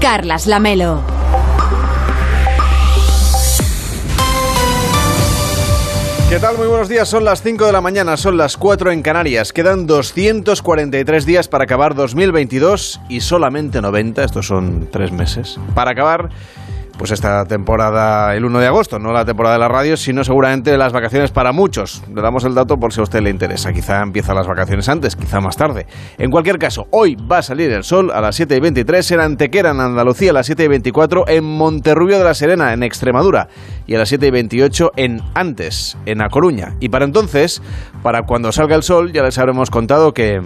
[0.00, 1.02] Carlas Lamelo.
[6.28, 6.56] ¿Qué tal?
[6.58, 7.08] Muy buenos días.
[7.08, 9.52] Son las 5 de la mañana, son las 4 en Canarias.
[9.52, 16.30] Quedan 243 días para acabar 2022 y solamente 90, estos son tres meses, para acabar
[17.00, 20.76] pues esta temporada el 1 de agosto, no la temporada de la radio, sino seguramente
[20.76, 22.02] las vacaciones para muchos.
[22.14, 23.72] Le damos el dato por si a usted le interesa.
[23.72, 25.86] Quizá empiezan las vacaciones antes, quizá más tarde.
[26.18, 29.20] En cualquier caso, hoy va a salir el sol a las 7 y 23 en
[29.20, 33.48] Antequera, en Andalucía, a las 7 y 24 en Monterrubio de la Serena, en Extremadura,
[33.86, 36.76] y a las 7 y 28 en Antes, en A Coruña.
[36.80, 37.62] Y para entonces,
[38.02, 40.42] para cuando salga el sol, ya les habremos contado que...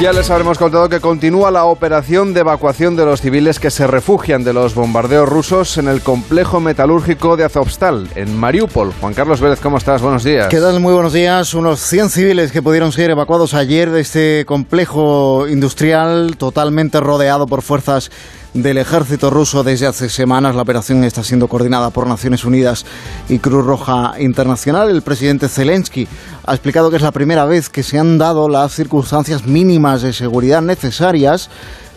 [0.00, 3.86] Ya les habremos contado que continúa la operación de evacuación de los civiles que se
[3.86, 8.92] refugian de los bombardeos rusos en el complejo metalúrgico de Azovstal, en Mariupol.
[9.00, 10.02] Juan Carlos Vélez, ¿cómo estás?
[10.02, 10.48] Buenos días.
[10.48, 10.60] ¿Qué?
[10.60, 11.54] Muy buenos días.
[11.54, 17.62] Unos 100 civiles que pudieron ser evacuados ayer de este complejo industrial totalmente rodeado por
[17.62, 18.10] fuerzas
[18.52, 20.54] del ejército ruso desde hace semanas.
[20.54, 22.84] La operación está siendo coordinada por Naciones Unidas
[23.28, 24.90] y Cruz Roja Internacional.
[24.90, 26.06] El presidente Zelensky
[26.46, 30.12] ha explicado que es la primera vez que se han dado las circunstancias mínimas de
[30.12, 31.48] seguridad necesarias,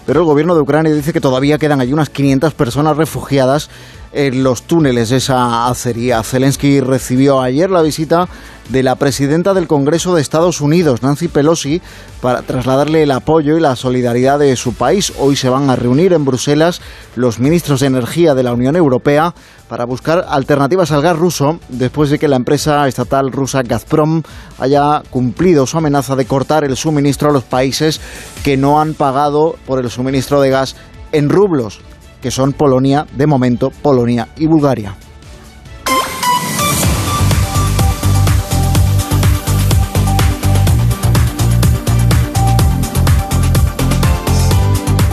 [0.06, 3.70] pero el gobierno de Ucrania dice que todavía quedan allí unas 500 personas refugiadas
[4.12, 6.24] en los túneles de esa acería.
[6.24, 8.28] Zelensky recibió ayer la visita
[8.70, 11.82] de la presidenta del Congreso de Estados Unidos, Nancy Pelosi,
[12.22, 15.14] para trasladarle el apoyo y la solidaridad de su país.
[15.20, 16.82] Hoy se van a reunir en Bruselas
[17.16, 19.34] los ministros de Energía de la Unión Europea
[19.70, 24.24] para buscar alternativas al gas ruso después de que la empresa estatal rusa Gazprom
[24.60, 28.02] haya cumplido su amenaza de cortar el suministro a los países
[28.44, 30.76] que no han pagado por el suministro de gas
[31.12, 31.82] en rublos,
[32.22, 34.96] que son Polonia, de momento Polonia y Bulgaria.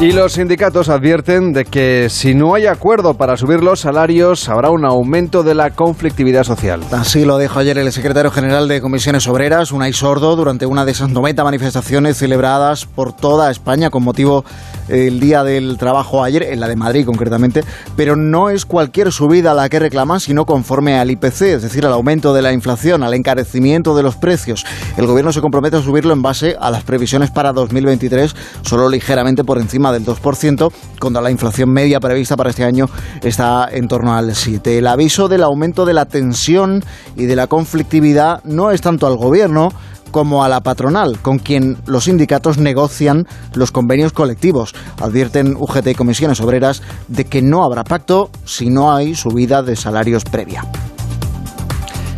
[0.04, 4.69] Y los sindicatos advierten de que si no hay acuerdo para subir los salarios, habrá
[4.69, 6.82] un aumento de la conflictividad social.
[6.92, 10.93] Así lo dijo ayer el secretario general de Comisiones Obreras, Unai Sordo, durante una de
[10.93, 14.44] esas 90 manifestaciones celebradas por toda España con motivo
[14.88, 17.64] del Día del Trabajo ayer, en la de Madrid concretamente.
[17.97, 21.94] Pero no es cualquier subida la que reclaman, sino conforme al IPC, es decir, al
[21.94, 24.66] aumento de la inflación, al encarecimiento de los precios.
[24.98, 29.44] El gobierno se compromete a subirlo en base a las previsiones para 2023, solo ligeramente
[29.44, 32.87] por encima del 2%, cuando la inflación media prevista para este año
[33.22, 34.66] está en torno al 7%.
[34.66, 36.84] El aviso del aumento de la tensión
[37.16, 39.71] y de la conflictividad no es tanto al gobierno,
[40.15, 44.72] como a la patronal, con quien los sindicatos negocian los convenios colectivos.
[45.03, 49.75] Advierten UGT y comisiones obreras de que no habrá pacto si no hay subida de
[49.75, 50.65] salarios previa.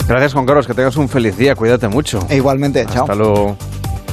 [0.07, 0.67] Gracias, Juan Carlos.
[0.67, 1.55] Que tengas un feliz día.
[1.55, 2.21] Cuídate mucho.
[2.29, 3.05] E igualmente, chao.
[3.05, 3.57] Hasta luego.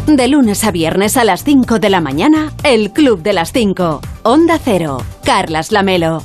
[0.08, 4.02] De lunes a viernes a las 5 de la mañana, El Club de las 5.
[4.24, 4.98] Onda Cero.
[5.24, 6.22] Carlas Lamelo.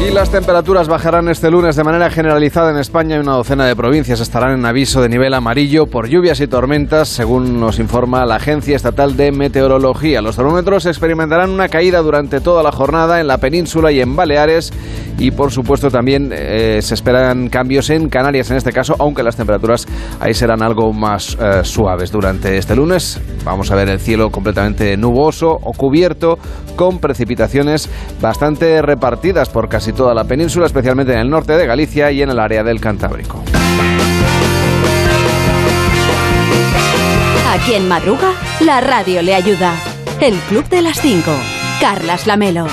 [0.00, 3.76] Y las temperaturas bajarán este lunes de manera generalizada en España y una docena de
[3.76, 8.36] provincias estarán en aviso de nivel amarillo por lluvias y tormentas, según nos informa la
[8.36, 10.20] Agencia Estatal de Meteorología.
[10.20, 14.72] Los termómetros experimentarán una caída durante toda la jornada en la península y en Baleares
[15.18, 19.36] y por supuesto también eh, se esperan cambios en Canarias en este caso, aunque las
[19.36, 19.86] temperaturas
[20.20, 23.20] ahí serán algo más eh, suaves durante este lunes.
[23.44, 26.38] Vamos a ver el cielo completamente nuboso o cubierto
[26.76, 27.88] con precipitaciones
[28.20, 32.30] bastante repartidas por casi toda la península, especialmente en el norte de Galicia y en
[32.30, 33.42] el área del Cantábrico.
[37.48, 39.74] A quien madruga, la radio le ayuda.
[40.20, 41.30] El Club de las 5.
[41.80, 42.66] Carlas Lamelo.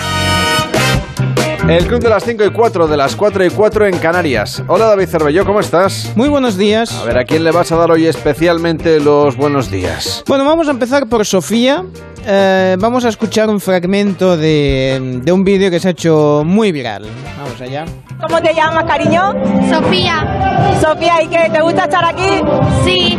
[1.69, 4.63] El Club de las 5 y 4, de las 4 y 4 en Canarias.
[4.67, 6.11] Hola David Cervelló, ¿cómo estás?
[6.15, 6.91] Muy buenos días.
[6.99, 10.23] A ver, ¿a quién le vas a dar hoy especialmente los buenos días?
[10.27, 11.83] Bueno, vamos a empezar por Sofía.
[12.25, 16.71] Eh, vamos a escuchar un fragmento de, de un vídeo que se ha hecho muy
[16.71, 17.05] viral.
[17.37, 17.85] Vamos allá.
[18.19, 19.33] ¿Cómo te llamas, cariño?
[19.69, 21.49] Sofía, Sofía, ¿y qué?
[21.53, 22.41] ¿Te gusta estar aquí?
[22.83, 23.17] sí,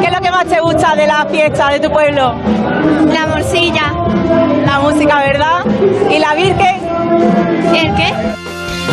[0.00, 2.34] ¿Qué es lo que más te gusta de la fiesta de tu pueblo?
[3.12, 3.92] la morcilla.
[4.64, 5.64] La música, ¿verdad?
[6.10, 6.80] ¿Y la Virgen?
[7.74, 8.12] ¿El qué?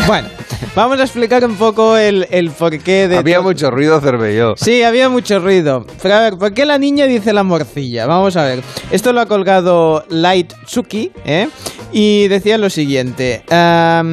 [0.07, 0.27] Bueno,
[0.75, 3.17] vamos a explicar un poco el, el porqué de...
[3.17, 4.55] Había mucho ruido Cervelló.
[4.57, 5.85] Sí, había mucho ruido.
[6.01, 8.05] Pero a ver, ¿por qué la niña dice la morcilla?
[8.05, 8.61] Vamos a ver.
[8.91, 11.47] Esto lo ha colgado Light Tsuki, ¿eh?
[11.91, 13.41] Y decía lo siguiente.
[13.49, 14.03] a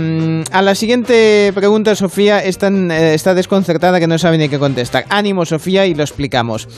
[0.63, 5.05] la siguiente pregunta, Sofía está, en- eh, está desconcertada que no sabe ni qué contestar.
[5.11, 6.69] Ánimo, Sofía, y lo explicamos.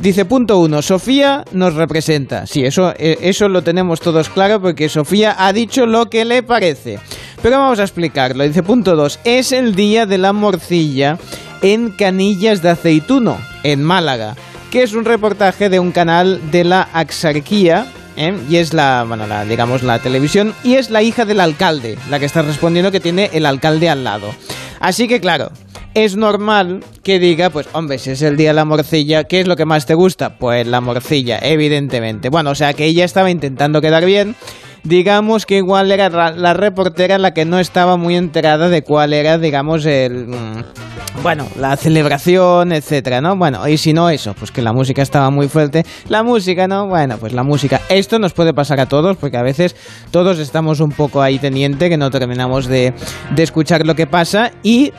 [0.00, 2.46] Dice, punto uno, Sofía nos representa.
[2.46, 6.42] Sí, eso, eh, eso lo tenemos todos claro porque Sofía ha dicho lo que le
[6.42, 6.98] parece.
[7.42, 8.44] Pero vamos a explicarlo.
[8.44, 9.20] Dice punto 2.
[9.24, 11.18] Es el día de la morcilla
[11.62, 14.36] en Canillas de Aceituno, en Málaga,
[14.70, 17.86] que es un reportaje de un canal de la Axarquía,
[18.16, 18.34] ¿eh?
[18.48, 22.18] y es la, bueno, la, digamos, la televisión, y es la hija del alcalde, la
[22.18, 24.34] que está respondiendo que tiene el alcalde al lado.
[24.80, 25.50] Así que claro,
[25.94, 29.48] es normal que diga, pues hombre, si es el día de la morcilla, ¿qué es
[29.48, 30.38] lo que más te gusta?
[30.38, 32.28] Pues la morcilla, evidentemente.
[32.28, 34.36] Bueno, o sea que ella estaba intentando quedar bien.
[34.84, 39.38] Digamos que igual era la, reportera la que no estaba muy enterada de cuál era,
[39.38, 40.28] digamos, el...
[40.28, 43.36] mm, Bueno, la celebración, etcétera, ¿no?
[43.36, 45.84] Bueno, y si no eso, pues que la música estaba muy fuerte.
[46.08, 46.86] La música, ¿no?
[46.86, 47.80] Bueno, pues la música.
[47.88, 49.74] Esto nos puede pasar a todos, porque a veces
[50.10, 52.94] todos estamos un poco ahí teniente, que no terminamos de,
[53.34, 54.92] de escuchar lo que pasa y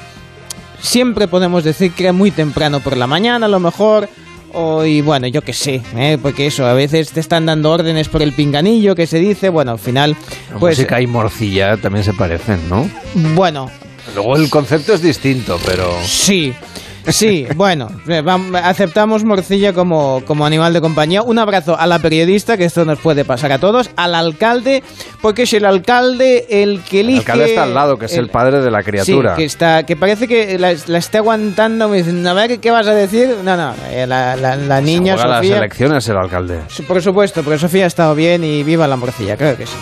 [0.82, 4.10] siempre podemos decir que era muy temprano por la mañana, a lo mejor.
[4.54, 6.18] O, y bueno, yo qué sé, ¿eh?
[6.22, 9.72] porque eso, a veces te están dando órdenes por el pinganillo que se dice, bueno,
[9.72, 10.16] al final,
[10.60, 12.90] pues, música y morcilla también se parecen, ¿no?
[13.36, 13.70] bueno,
[14.16, 15.96] Luego el concepto es distinto, pero...
[16.04, 16.54] sí,
[17.08, 18.24] sí, bueno, eh,
[18.64, 21.22] aceptamos morcilla como, como animal de compañía.
[21.22, 24.84] Un abrazo a la periodista, que esto nos puede pasar a todos, al alcalde,
[25.22, 27.20] porque es el alcalde el que El elige...
[27.20, 29.32] alcalde está al lado, que es el, padre de la criatura.
[29.36, 31.90] Sí, que, está, que parece que la, la está aguantando.
[31.90, 33.36] Me dicen, a ver, ¿qué vas a decir?
[33.44, 35.58] No, no, eh, la, la- la niña las Sofía...
[35.58, 36.60] elecciones el alcalde.
[36.88, 39.74] Por supuesto, porque Sofía ha estado bien y viva la morcilla, creo que sí.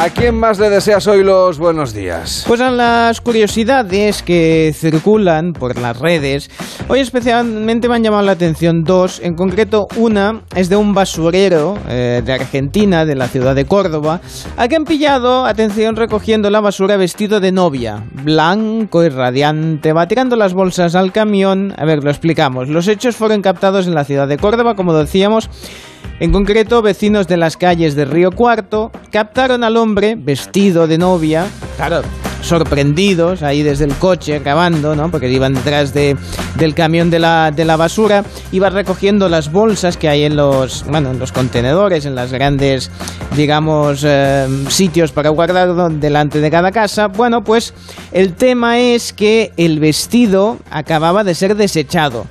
[0.00, 2.46] ¿A quién más le deseas hoy los buenos días?
[2.48, 6.50] Pues a las curiosidades que circulan por las redes,
[6.88, 11.76] hoy especialmente me han llamado la atención dos, en concreto una es de un basurero
[11.86, 14.22] eh, de Argentina, de la ciudad de Córdoba,
[14.56, 20.08] a que han pillado, atención, recogiendo la basura vestido de novia, blanco y radiante, va
[20.08, 24.04] tirando las bolsas al camión, a ver, lo explicamos, los hechos fueron captados en la
[24.04, 25.50] ciudad de Córdoba, como decíamos,
[26.20, 31.46] en concreto, vecinos de las calles de Río Cuarto captaron al hombre vestido de novia,
[31.76, 32.02] claro,
[32.42, 35.10] sorprendidos ahí desde el coche acabando, ¿no?
[35.10, 36.16] Porque iban detrás de,
[36.56, 40.84] del camión de la, de la basura, iba recogiendo las bolsas que hay en los,
[40.86, 42.90] bueno, en los contenedores, en las grandes,
[43.36, 47.08] digamos, eh, sitios para guardarlo delante de cada casa.
[47.08, 47.74] Bueno, pues
[48.12, 52.26] el tema es que el vestido acababa de ser desechado.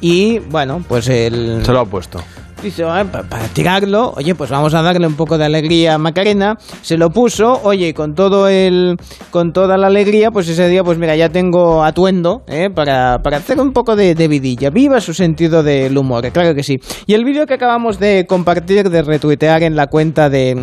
[0.00, 1.62] Y bueno, pues el...
[1.64, 2.20] Se lo ha puesto.
[2.62, 5.98] Dice, "Ah, pa- para tirarlo, oye, pues vamos a darle un poco de alegría a
[5.98, 6.56] Macarena.
[6.82, 8.96] Se lo puso, oye, con todo el,
[9.30, 12.70] con toda la alegría, pues ese día, pues mira, ya tengo atuendo, ¿eh?
[12.74, 14.70] para, para hacer un poco de, vidilla.
[14.70, 16.78] Viva su sentido del humor, claro que sí.
[17.06, 20.56] Y el vídeo que acabamos de compartir, de retuitear en la cuenta de,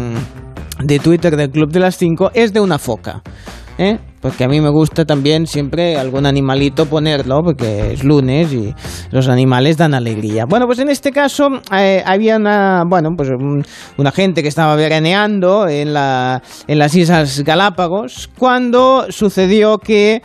[0.84, 3.22] de Twitter del Club de las 5, es de una foca.
[3.78, 4.00] ¿eh?
[4.24, 8.74] Porque a mí me gusta también siempre algún animalito ponerlo, porque es lunes y
[9.12, 10.46] los animales dan alegría.
[10.46, 13.64] Bueno, pues en este caso eh, había una, bueno, pues un-
[13.98, 20.22] una gente que estaba veraneando en, la, en las Islas Galápagos cuando sucedió que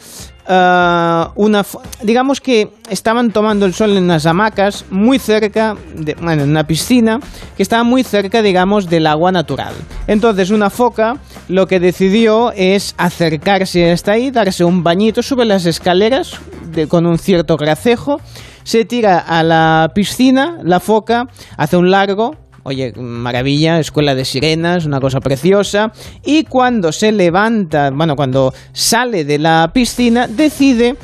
[0.49, 1.65] ah, una,
[2.03, 6.65] digamos que estaban tomando el sol en unas hamacas muy cerca, de, bueno, en una
[6.65, 7.21] piscina
[7.57, 9.75] que estaba muy cerca, digamos, del agua natural.
[10.07, 11.15] Entonces una foca
[11.49, 16.39] lo que decidió es acercarse hasta ahí, darse un bañito, sube las escaleras
[16.73, 18.21] de- con un cierto gracejo,
[18.65, 21.25] se tira a la piscina, la foca
[21.57, 22.33] hace un largo,
[22.69, 25.91] Oye, maravilla, escuela de sirenas, una cosa preciosa.
[26.23, 30.97] Y cuando se levanta, bueno, cuando sale de la piscina, decide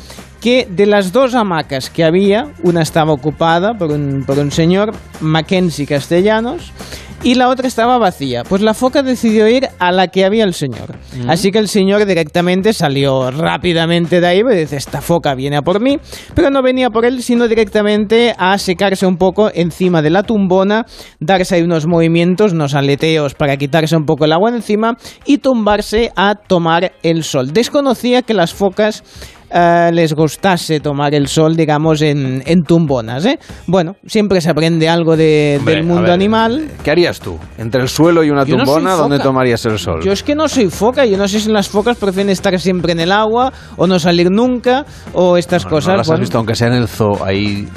[0.42, 4.92] que de las dos hamacas que había, una estaba ocupada por un, por un señor,
[5.20, 6.70] Mackenzie Castellanos,
[7.24, 8.44] y la otra estaba vacía.
[8.44, 10.96] Pues la foca decidió ir a la que había el señor.
[11.26, 15.62] Así que el señor directamente salió rápidamente de ahí, y dice, esta foca viene a
[15.62, 15.98] por mí,
[16.34, 20.84] pero no venía por él, sino directamente a secarse un poco encima de la tumbona,
[21.18, 26.12] darse ahí unos movimientos, unos aleteos para quitarse un poco el agua encima y tumbarse
[26.16, 27.52] a tomar el sol.
[27.52, 29.02] Desconocía que las focas
[29.54, 33.38] eh, les gustase tomar el sol, digamos, en, en tumbonas, ¿eh?
[33.68, 36.68] Bueno, siempre se aprende algo de- Hombre, del mundo ver, animal.
[36.82, 37.38] ¿Qué harías tú?
[37.56, 38.94] ¿Entre el suelo y una Yo no tumbona?
[38.94, 39.28] ¿Dónde foca.
[39.28, 40.00] tomarías el sol?
[40.04, 42.92] Yo es que no soy foca, yo no sé si las focas prefieren estar siempre
[42.92, 45.88] en el agua o no salir nunca o estas No, cosas.
[45.92, 46.20] no las has bueno.
[46.20, 47.68] visto, aunque sea en el zoo, ahí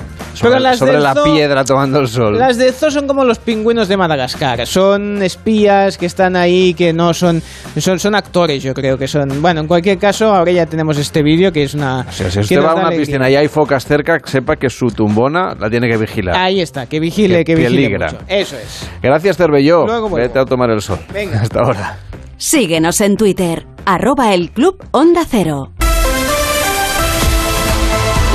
[0.41, 2.37] Pero sobre, las sobre del la piedra tomando el sol.
[2.37, 4.65] Las de zoo son como los pingüinos de Madagascar.
[4.67, 7.41] Son espías que están ahí, que no son,
[7.77, 7.99] son.
[7.99, 9.41] Son actores, yo creo que son.
[9.41, 12.05] Bueno, en cualquier caso, ahora ya tenemos este vídeo que es una.
[12.07, 14.69] O sea, si usted va a da una piscina y hay focas cerca, sepa que
[14.69, 16.35] su tumbona la tiene que vigilar.
[16.35, 17.75] Ahí está, que vigile, Que que, vigile.
[17.83, 18.11] peligra.
[18.11, 18.23] mucho.
[18.27, 18.89] Eso es.
[19.01, 19.85] Gracias, Cervelló.
[19.85, 20.09] Luego.
[20.09, 20.99] Vete a tomar el sol.
[21.13, 21.41] Venga.
[21.41, 21.97] Hasta ahora.
[22.37, 25.71] Síguenos en Twitter, arroba el Club Onda Cero.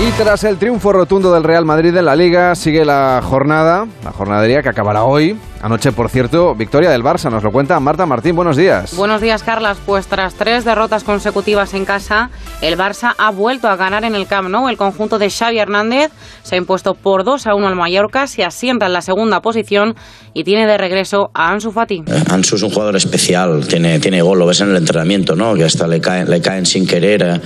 [0.02, 4.10] Y tras el triunfo rotundo del Real Madrid en la Liga, sigue la jornada, la
[4.10, 5.38] jornadería que acabará hoy.
[5.62, 8.34] Anoche, por cierto, victoria del Barça, nos lo cuenta Marta Martín.
[8.34, 8.96] Buenos días.
[8.96, 9.78] Buenos días, Carlas.
[9.86, 12.30] Pues tras tres derrotas consecutivas en casa,
[12.62, 14.68] el Barça ha vuelto a ganar en el Camp Nou.
[14.68, 16.10] El conjunto de Xavi Hernández
[16.42, 19.94] se ha impuesto por 2 a 1 al Mallorca, se asienta en la segunda posición
[20.34, 22.02] y tiene de regreso a Ansu Fati.
[22.08, 25.54] Eh, Ansu es un jugador especial, tiene, tiene gol, lo ves en el entrenamiento, ¿no?
[25.54, 27.40] que hasta le caen, le caen sin querer eh,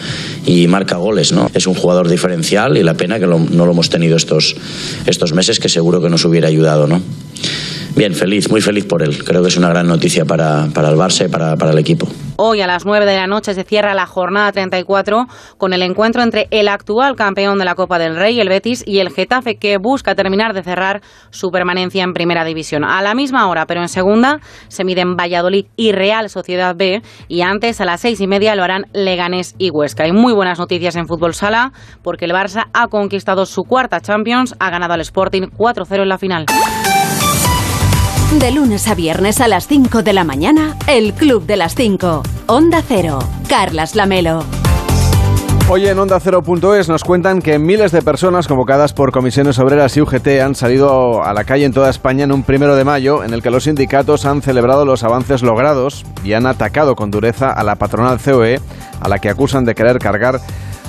[0.46, 1.32] y marca goles.
[1.32, 1.50] ¿no?
[1.52, 4.56] Es un jugador diferencial y la pena que lo- no lo hemos tenido estos,
[5.04, 6.86] estos meses, que seguro que nos hubiera ayudado.
[6.86, 7.02] ¿no?
[7.96, 9.24] Bien, feliz, muy feliz por él.
[9.24, 12.08] Creo que es una gran noticia para, para el Barça y para, para el equipo.
[12.38, 16.22] Hoy a las 9 de la noche se cierra la jornada 34 con el encuentro
[16.22, 19.78] entre el actual campeón de la Copa del Rey, el Betis, y el Getafe, que
[19.78, 22.84] busca terminar de cerrar su permanencia en Primera División.
[22.84, 27.40] A la misma hora, pero en Segunda, se miden Valladolid y Real Sociedad B, y
[27.40, 30.04] antes, a las seis y media, lo harán Leganés y Huesca.
[30.04, 31.72] Hay muy buenas noticias en Fútbol Sala,
[32.02, 36.18] porque el Barça ha conquistado su cuarta Champions, ha ganado al Sporting 4-0 en la
[36.18, 36.46] final.
[38.32, 42.22] De lunes a viernes a las 5 de la mañana, el Club de las 5.
[42.48, 43.20] Onda Cero.
[43.48, 44.44] Carlas Lamelo.
[45.70, 50.00] Hoy en Onda 0.es nos cuentan que miles de personas convocadas por comisiones obreras y
[50.00, 53.32] UGT han salido a la calle en toda España en un primero de mayo en
[53.32, 57.62] el que los sindicatos han celebrado los avances logrados y han atacado con dureza a
[57.62, 58.60] la patronal COE
[59.00, 60.40] a la que acusan de querer cargar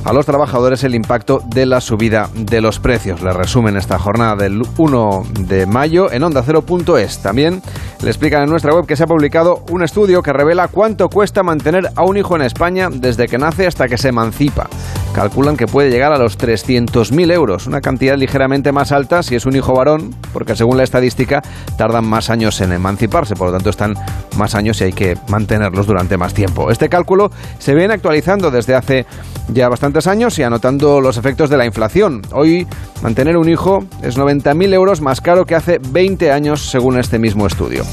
[0.08, 3.22] a los trabajadores el impacto de la subida de los precios.
[3.22, 7.22] Le resumen esta jornada del 1 de mayo en Onda 0.es.
[7.22, 7.62] También
[8.02, 11.44] le explican en nuestra web que se ha publicado un estudio que revela cuánto cuesta
[11.44, 14.70] mantener a un hijo en España desde que nace hasta que se emancipa.
[15.14, 19.46] Calculan que puede llegar a los 300.000 euros, una cantidad ligeramente más alta si es
[19.46, 21.42] un hijo varón, porque según la estadística
[21.78, 23.96] tardan más años en emanciparse, por lo tanto están
[24.38, 26.70] más años y hay que mantenerlos durante más tiempo.
[26.72, 29.06] Este cálculo se viene actualizando desde hace
[29.50, 32.22] ya bastantes años y anotando los efectos de la inflación.
[32.32, 32.68] Hoy
[33.02, 37.48] mantener un hijo es 90.000 euros más caro que hace 20 años según este mismo
[37.48, 37.84] estudio.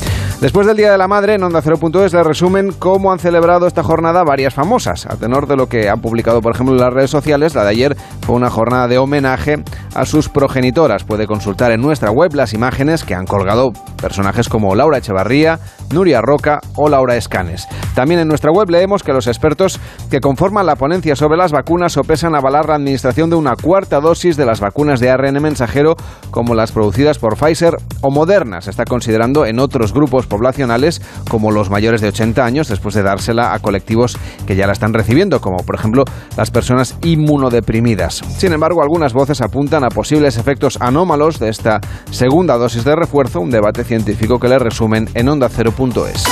[0.41, 3.83] Después del Día de la Madre, en Onda 0.es le resumen cómo han celebrado esta
[3.83, 5.07] jornada varias famosas.
[5.07, 7.71] A tenor de lo que han publicado, por ejemplo, en las redes sociales, la de
[7.71, 7.97] ayer
[8.27, 9.63] fue una jornada de homenaje
[9.95, 11.05] a sus progenitoras.
[11.05, 15.61] Puede consultar en nuestra web las imágenes que han colgado personajes como Laura Echevarría,
[15.95, 17.67] Nuria Roca o Laura Escanes.
[17.95, 19.81] También en nuestra web leemos que los expertos
[20.11, 24.37] que conforman la ponencia sobre las vacunas sopesan avalar la administración de una cuarta dosis
[24.37, 25.95] de las vacunas de ARN mensajero
[26.33, 28.61] como las producidas por Pfizer o Moderna.
[28.61, 33.05] Se está considerando en otros grupos poblacionales como los mayores de 80 años después de
[33.05, 36.05] dársela a colectivos que ya la están recibiendo, como por ejemplo
[36.37, 38.23] las personas inmunodeprimidas.
[38.39, 43.41] Sin embargo, algunas voces apuntan a posibles efectos anómalos de esta segunda dosis de refuerzo,
[43.41, 46.25] un debate científico que le resumen en onda 0.es.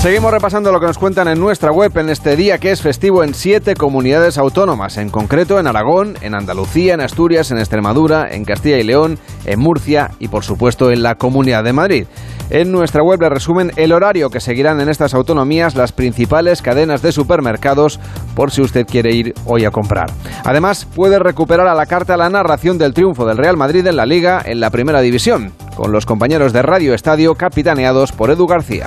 [0.00, 3.22] Seguimos repasando lo que nos cuentan en nuestra web en este día que es festivo
[3.22, 8.46] en siete comunidades autónomas, en concreto en Aragón, en Andalucía, en Asturias, en Extremadura, en
[8.46, 12.06] Castilla y León, en Murcia y por supuesto en la Comunidad de Madrid.
[12.48, 17.02] En nuestra web le resumen el horario que seguirán en estas autonomías las principales cadenas
[17.02, 18.00] de supermercados
[18.34, 20.10] por si usted quiere ir hoy a comprar.
[20.44, 24.06] Además, puede recuperar a la carta la narración del triunfo del Real Madrid en la
[24.06, 28.86] Liga en la Primera División, con los compañeros de Radio Estadio capitaneados por Edu García.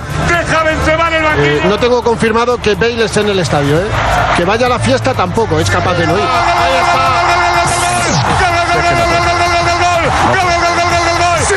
[1.36, 3.86] Eh, no tengo confirmado que Bale esté en el estadio, ¿eh?
[4.36, 6.24] Que vaya a la fiesta tampoco, es capaz de no ir.
[11.48, 11.54] ¡Sí!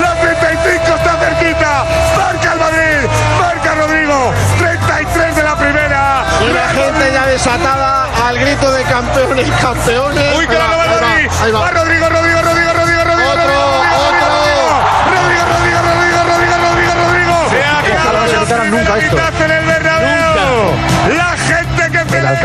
[0.00, 1.84] ¡La 35 está cerquita!
[2.16, 3.08] ¡Marca el Madrid!
[3.38, 4.32] ¡Marca Rodrigo!
[4.58, 6.24] ¡33 de la primera!
[6.40, 10.38] Y la gente ya desatada al grito de campeones, campeones.
[10.38, 12.03] ¡Uy, que Ahí la va, va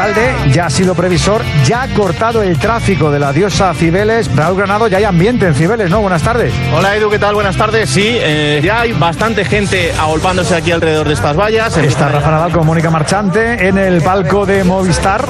[0.10, 4.34] alcalde ya ha sido previsor, ya ha cortado el tráfico de la diosa Cibeles.
[4.36, 6.02] Raúl Granado, ya hay ambiente en Cibeles, ¿no?
[6.02, 6.54] Buenas tardes.
[6.74, 7.36] Hola Edu, ¿qué tal?
[7.36, 7.90] Buenas tardes.
[7.90, 11.78] Sí, eh, ya hay bastante gente agolpándose aquí alrededor de estas vallas.
[11.78, 15.26] Está Rafa Nadal con Mónica Marchante en el palco de Movistar.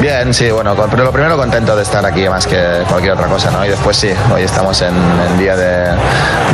[0.00, 3.26] Bien, sí, bueno, con- pero lo primero contento de estar aquí más que cualquier otra
[3.26, 3.64] cosa, ¿no?
[3.64, 4.94] Y después sí, hoy estamos en,
[5.30, 5.94] en día de,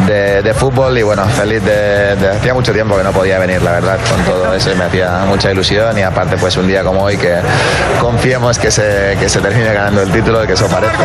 [0.06, 3.62] de- de fútbol y bueno, feliz de, de- Hacía mucho tiempo que no podía venir,
[3.62, 6.82] la verdad, con todo eso y me hacía mucha ilusión y aparte pues un día
[6.84, 7.34] como hoy que
[8.00, 10.96] confiemos que se, que se termine ganando el título, que eso parece.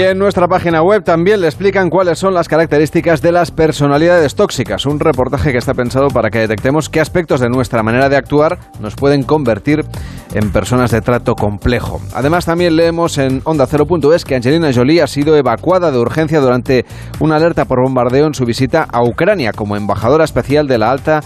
[0.00, 4.34] Y en nuestra página web también le explican cuáles son las características de las personalidades
[4.34, 4.86] tóxicas.
[4.86, 8.58] Un reportaje que está pensado para que detectemos qué aspectos de nuestra manera de actuar
[8.80, 9.84] nos pueden convertir
[10.32, 12.00] en personas de trato complejo.
[12.14, 16.86] Además, también leemos en onda0.es que Angelina Jolie ha sido evacuada de urgencia durante
[17.18, 21.20] una alerta por bombardeo en su visita a Ucrania como embajadora especial de la alta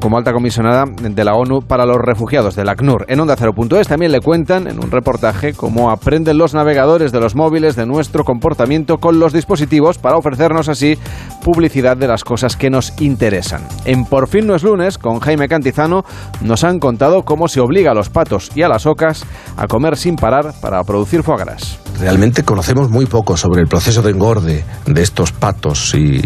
[0.00, 3.04] como alta comisionada de la ONU para los refugiados, de la ACNUR.
[3.08, 7.34] En Onda 0.es también le cuentan en un reportaje cómo aprenden los navegadores de los
[7.34, 10.98] móviles de nuestro comportamiento con los dispositivos para ofrecernos así
[11.42, 13.62] publicidad de las cosas que nos interesan.
[13.84, 16.04] En Por fin no es lunes, con Jaime Cantizano,
[16.40, 19.24] nos han contado cómo se obliga a los patos y a las ocas
[19.56, 21.78] a comer sin parar para producir foie gras.
[21.98, 26.18] Realmente conocemos muy poco sobre el proceso de engorde de estos patos y,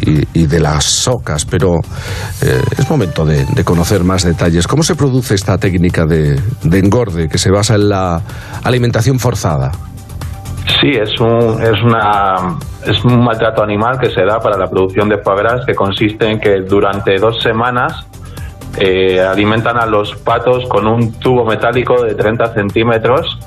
[0.47, 1.77] de las ocas, pero
[2.43, 4.67] eh, es momento de, conocer más detalles.
[4.67, 6.41] ¿Cómo se produce esta técnica de,
[6.73, 8.21] engorde que se basa en la
[8.65, 9.71] alimentación forzada?
[10.81, 12.57] Sí, es un, es, una,
[12.87, 16.39] es un maltrato animal que se da para la producción de foie que consiste en
[16.39, 18.07] que durante dos semanas
[18.79, 23.39] eh, alimentan a los patos con un tubo metálico de 30 centímetros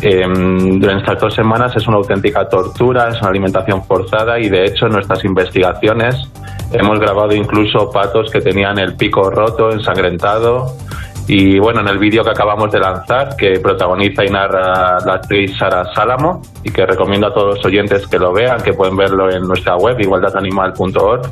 [0.00, 4.86] durante estas dos semanas es una auténtica tortura, es una alimentación forzada y de hecho
[4.86, 6.14] en nuestras investigaciones
[6.72, 10.72] hemos grabado incluso patos que tenían el pico roto, ensangrentado.
[11.28, 15.56] Y bueno, en el vídeo que acabamos de lanzar, que protagoniza y narra la actriz
[15.58, 19.28] Sara Sálamo y que recomiendo a todos los oyentes que lo vean, que pueden verlo
[19.30, 21.22] en nuestra web, igualdadanimal.org,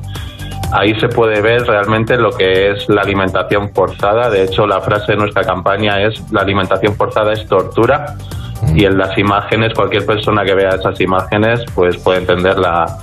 [0.72, 4.28] ahí se puede ver realmente lo que es la alimentación forzada.
[4.30, 8.16] De hecho, la frase de nuestra campaña es la alimentación forzada es tortura
[8.74, 12.98] y en las imágenes, cualquier persona que vea esas imágenes, pues puede entender la,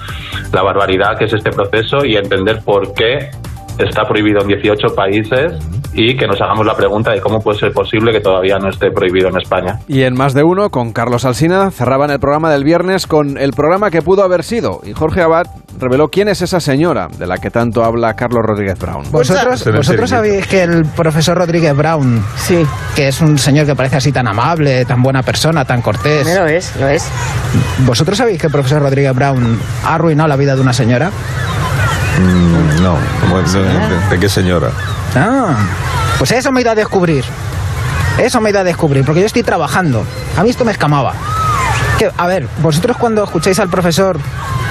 [0.54, 3.30] la barbaridad que es este proceso y entender por qué
[3.78, 5.54] está prohibido en 18 países
[5.94, 8.92] y que nos hagamos la pregunta de cómo puede ser posible que todavía no esté
[8.92, 9.80] prohibido en España.
[9.88, 13.52] Y en más de uno, con Carlos Alsina, cerraban el programa del viernes con el
[13.52, 14.82] programa que pudo haber sido.
[14.84, 15.48] Y Jorge Abad
[15.80, 19.04] reveló quién es esa señora de la que tanto habla Carlos Rodríguez Brown.
[19.12, 22.66] ¿Vosotros, vosotros sabéis que el profesor Rodríguez Brown, sí.
[22.96, 26.26] que es un señor que parece así tan amable, tan buena persona, tan cortés.
[26.36, 27.10] Lo es, lo es.
[27.80, 31.12] ¿Vosotros sabéis que el profesor Rodríguez Brown ha arruinado la vida de una señora?
[32.20, 32.98] Mm, no,
[34.10, 34.70] de, qué señora?
[35.16, 35.58] Ah,
[36.18, 37.26] pues eso me he ido a descubrir.
[38.18, 40.06] Eso me he ido a descubrir, porque yo estoy trabajando.
[40.38, 41.14] A mí esto me escamaba.
[42.02, 44.18] Que, a ver, vosotros cuando escucháis al profesor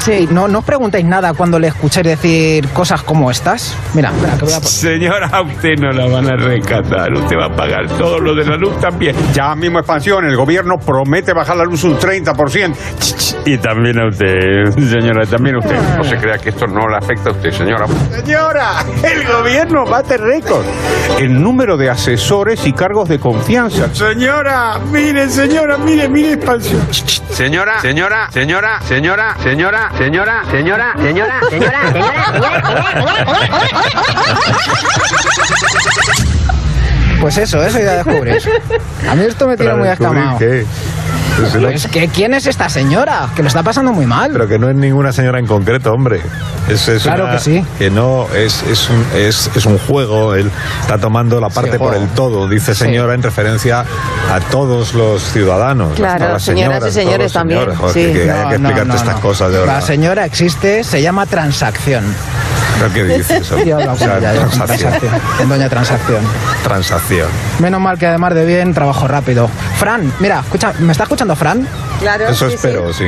[0.01, 0.27] Sí.
[0.31, 3.77] No, no os preguntéis nada cuando le escucháis decir cosas como estas.
[3.95, 7.13] Mira, mira, que voy a Señora, usted no la van a rescatar.
[7.13, 9.15] Usted va a pagar todo lo de la luz también.
[9.35, 12.75] Ya mismo expansión, el gobierno promete bajar la luz un 30%.
[13.45, 15.77] Y también a usted, señora, también a usted.
[15.97, 17.87] No se crea que esto no le afecta a usted, señora.
[18.11, 20.65] Señora, el gobierno bate récord.
[21.19, 23.95] El número de asesores y cargos de confianza.
[23.95, 26.81] Señora, mire, señora, mire, mire expansión.
[27.29, 31.81] Señora, señora, señora, señora, señora, señora, señora, señora, señora, señora,
[37.21, 38.49] Pues eso, eso ya descubres.
[39.09, 40.39] A mí esto me tiene muy escamado.
[41.71, 43.29] Pues que, ¿Quién es esta señora?
[43.35, 44.33] Que lo está pasando muy mal.
[44.33, 46.21] Pero que no es ninguna señora en concreto, hombre.
[46.69, 47.65] Es, claro que sí.
[47.79, 50.35] Que no, es, es, un, es, es un juego.
[50.35, 50.51] Él
[50.81, 52.49] está tomando la parte por el todo.
[52.49, 53.85] Dice señora en referencia
[54.31, 55.95] a todos los ciudadanos.
[55.95, 57.61] Claro, señoras, y señores también.
[57.93, 58.13] sí.
[58.13, 59.75] que, hay que explicarte estas cosas de verdad.
[59.75, 62.05] La señora existe, se llama transacción.
[62.89, 63.31] ¿Qué dices?
[63.43, 63.57] Eso?
[63.57, 64.95] transacción.
[65.39, 66.25] En doña transacción.
[66.63, 67.29] Transacción.
[67.59, 69.49] Menos mal que además de bien, trabajo rápido.
[69.79, 71.67] Fran, mira, escucha, ¿me está escuchando Fran?
[72.01, 72.29] Claro.
[72.29, 73.07] Eso espero, sí.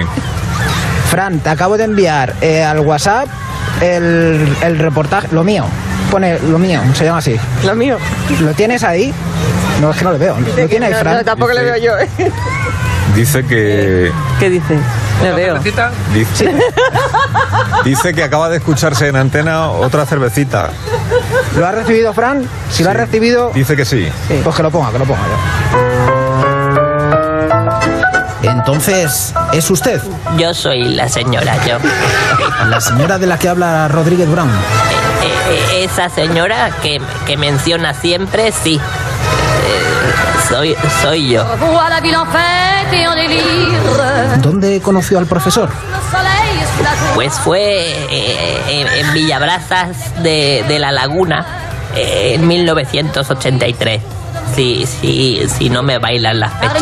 [1.11, 3.29] Fran, te acabo de enviar eh, al WhatsApp
[3.81, 5.65] el, el reportaje, lo mío.
[6.11, 7.39] Pone lo mío, se llama así.
[7.65, 7.97] Lo mío.
[8.41, 9.13] ¿Lo tienes ahí?
[9.81, 10.37] No, es que no lo veo.
[10.39, 11.17] ¿Lo tiene ahí, Fran?
[11.17, 11.99] No, tampoco lo veo yo.
[11.99, 12.09] ¿eh?
[13.17, 14.13] Dice que...
[14.39, 14.79] ¿Qué dice?
[15.23, 15.59] Lo veo.
[16.13, 16.53] Dice,
[17.85, 20.71] dice que acaba de escucharse en antena otra cervecita.
[21.57, 22.49] ¿Lo ha recibido, Fran?
[22.71, 23.51] Si lo ha recibido...
[23.55, 24.09] Dice que sí.
[24.43, 25.21] Pues que lo ponga, que lo ponga
[28.43, 30.01] Entonces, ¿es usted?
[30.37, 31.79] Yo soy la señora, yo.
[32.69, 34.51] La señora de la que habla Rodríguez Brown.
[34.51, 34.55] Eh,
[35.51, 38.77] eh, esa señora que, que, menciona siempre, sí.
[38.77, 41.45] Eh, soy, soy yo.
[44.43, 45.69] ¿Dónde conoció al profesor?
[47.15, 47.87] Pues fue
[48.69, 51.47] en Villabrazas de, de la Laguna
[51.95, 54.03] en 1983.
[54.55, 56.75] Sí, sí, sí, no me bailan las fechas.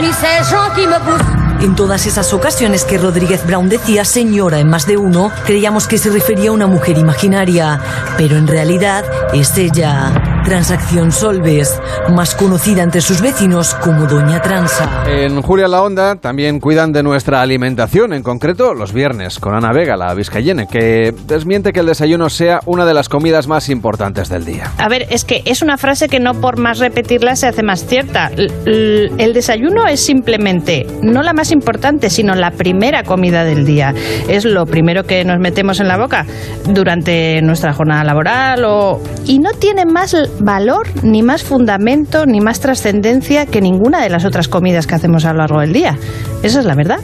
[1.61, 5.99] En todas esas ocasiones que Rodríguez Brown decía señora en más de uno, creíamos que
[5.99, 7.79] se refería a una mujer imaginaria,
[8.16, 10.30] pero en realidad es ella.
[10.44, 15.05] Transacción Solves, más conocida entre sus vecinos como Doña Transa.
[15.07, 19.72] En Julia La Onda también cuidan de nuestra alimentación, en concreto los viernes, con Ana
[19.72, 24.29] Vega, la vizcayene, que desmiente que el desayuno sea una de las comidas más importantes
[24.29, 24.72] del día.
[24.79, 27.87] A ver, es que es una frase que no por más repetirla se hace más
[27.87, 28.29] cierta.
[28.35, 33.94] L- el desayuno es simplemente no la más importante, sino la primera comida del día.
[34.29, 36.24] Es lo primero que nos metemos en la boca
[36.64, 39.00] durante nuestra jornada laboral o...
[39.26, 44.25] y no tiene más valor, ni más fundamento, ni más trascendencia que ninguna de las
[44.25, 45.99] otras comidas que hacemos a lo largo del día.
[46.43, 47.01] Esa es la verdad.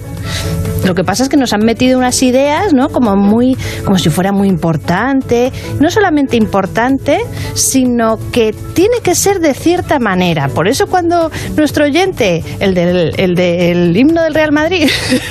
[0.85, 2.89] Lo que pasa es que nos han metido unas ideas, ¿no?
[2.91, 5.53] Como muy, como si fuera muy importante.
[5.81, 7.21] No solamente importante,
[7.55, 10.49] sino que tiene que ser de cierta manera.
[10.49, 14.89] Por eso cuando nuestro oyente, el del, el del himno del Real Madrid,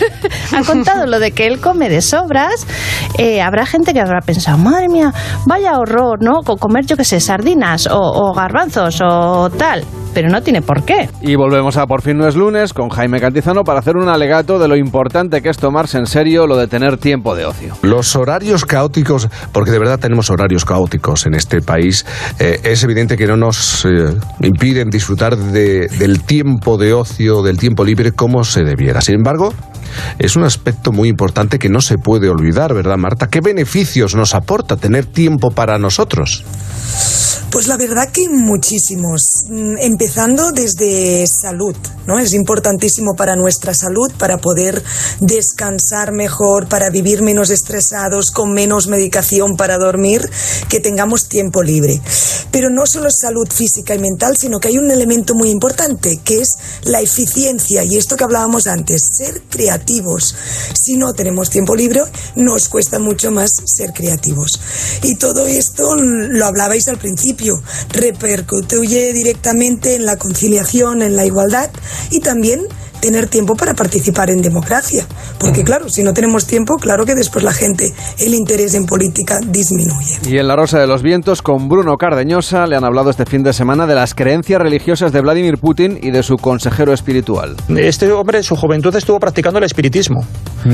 [0.55, 2.65] ha contado lo de que él come de sobras,
[3.17, 5.13] eh, habrá gente que habrá pensado, madre mía,
[5.45, 6.41] vaya horror, ¿no?
[6.43, 9.83] Co- Comer, yo qué sé, sardinas o garbanzos o tal.
[10.15, 11.09] Pero no tiene por qué.
[11.21, 14.57] Y volvemos a Por fin no es lunes con Jaime Cantizano para hacer un alegato
[14.57, 17.75] de lo importante que es tomarse en serio lo de tener tiempo de ocio.
[17.83, 22.05] Los horarios caóticos, porque de verdad tenemos horarios caóticos en este país,
[22.39, 23.89] eh, es evidente que no nos eh,
[24.41, 29.01] impiden disfrutar de- del tiempo de ocio, del tiempo libre como se debiera.
[29.01, 29.53] Sin embargo,
[30.19, 33.27] es un aspecto muy importante que no se puede olvidar, ¿verdad, Marta?
[33.27, 36.43] ¿Qué beneficios nos aporta tener tiempo para nosotros?
[37.55, 39.45] Pues la verdad que muchísimos.
[39.49, 41.73] Mm, Empezando desde salud,
[42.05, 42.19] ¿no?
[42.19, 44.83] Es importantísimo para nuestra salud, para poder
[45.21, 50.29] descansar mejor, para vivir menos estresados, con menos medicación para dormir,
[50.67, 52.01] que tengamos tiempo libre.
[52.51, 56.41] Pero no solo salud física y mental, sino que hay un elemento muy importante, que
[56.41, 59.39] es la eficiencia y esto que hablábamos antes, ser
[60.73, 62.01] Si no tenemos tiempo libre,
[62.35, 64.59] nos cuesta mucho más ser creativos.
[65.03, 68.77] Y todo esto lo hablabais al principio, repercute
[69.13, 71.69] directamente en la conciliación, en la igualdad
[72.09, 72.61] y también
[73.05, 75.05] tener tiempo para participar en democracia.
[75.39, 79.39] Porque claro, si no tenemos tiempo, claro que después la gente, el interés en política
[79.45, 80.17] disminuye.
[80.27, 83.43] Y en La Rosa de los Vientos, con Bruno Cardeñosa, le han hablado este fin
[83.43, 87.55] de semana de las creencias religiosas de Vladimir Putin y de su consejero espiritual.
[87.77, 90.25] Este hombre en su juventud estuvo practicando el espiritismo.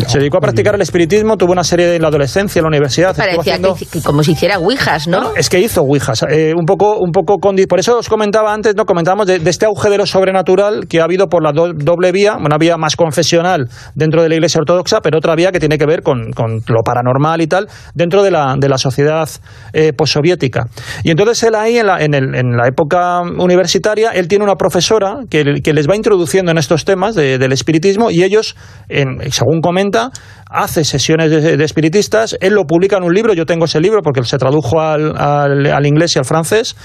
[0.07, 3.13] Se dedicó a practicar el espiritismo, tuvo una serie en la adolescencia, en la universidad.
[3.15, 5.35] Parecía haciendo- que, que como si hiciera ouijas, ¿no?
[5.35, 8.75] Es que hizo Ouijas, eh, un poco, un poco condi- por eso os comentaba antes,
[8.75, 11.73] no comentábamos de, de este auge de lo sobrenatural que ha habido por la do-
[11.73, 15.59] doble vía, una vía más confesional dentro de la Iglesia ortodoxa, pero otra vía que
[15.59, 19.27] tiene que ver con, con lo paranormal y tal dentro de la, de la sociedad
[19.73, 20.65] eh, postsoviética.
[21.03, 25.17] Y entonces él ahí en la, en, en la época universitaria, él tiene una profesora
[25.29, 28.55] que, que les va introduciendo en estos temas de- del espiritismo y ellos,
[28.89, 30.11] en- según comenta,
[30.51, 34.01] hace sesiones de, de espiritistas, él lo publica en un libro, yo tengo ese libro
[34.03, 36.75] porque se tradujo al, al- al inglés y al francés,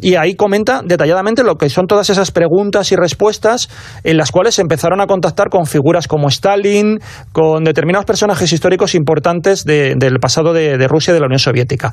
[0.00, 3.68] y ahí comenta detalladamente lo que son todas esas preguntas y respuestas
[4.04, 6.98] en las cuales se empezaron a contactar con figuras como Stalin,
[7.32, 11.40] con determinados personajes históricos importantes de- del pasado de, de Rusia y de la Unión
[11.40, 11.92] Soviética.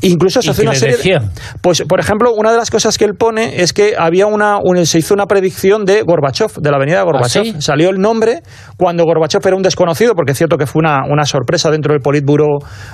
[0.00, 0.96] Incluso se ¿Y hace una serie...
[0.96, 1.30] decían?
[1.60, 4.86] pues, por ejemplo, una de las cosas que él pone es que había una, un-
[4.86, 7.42] se hizo una predicción de Gorbachev, de la avenida de Gorbachev.
[7.42, 7.54] ¿Ah, sí?
[7.60, 8.42] Salió el nombre
[8.76, 12.00] cuando Gorbachev era un desconocido, porque es cierto que fue una, una sorpresa dentro del
[12.00, 12.46] Politburo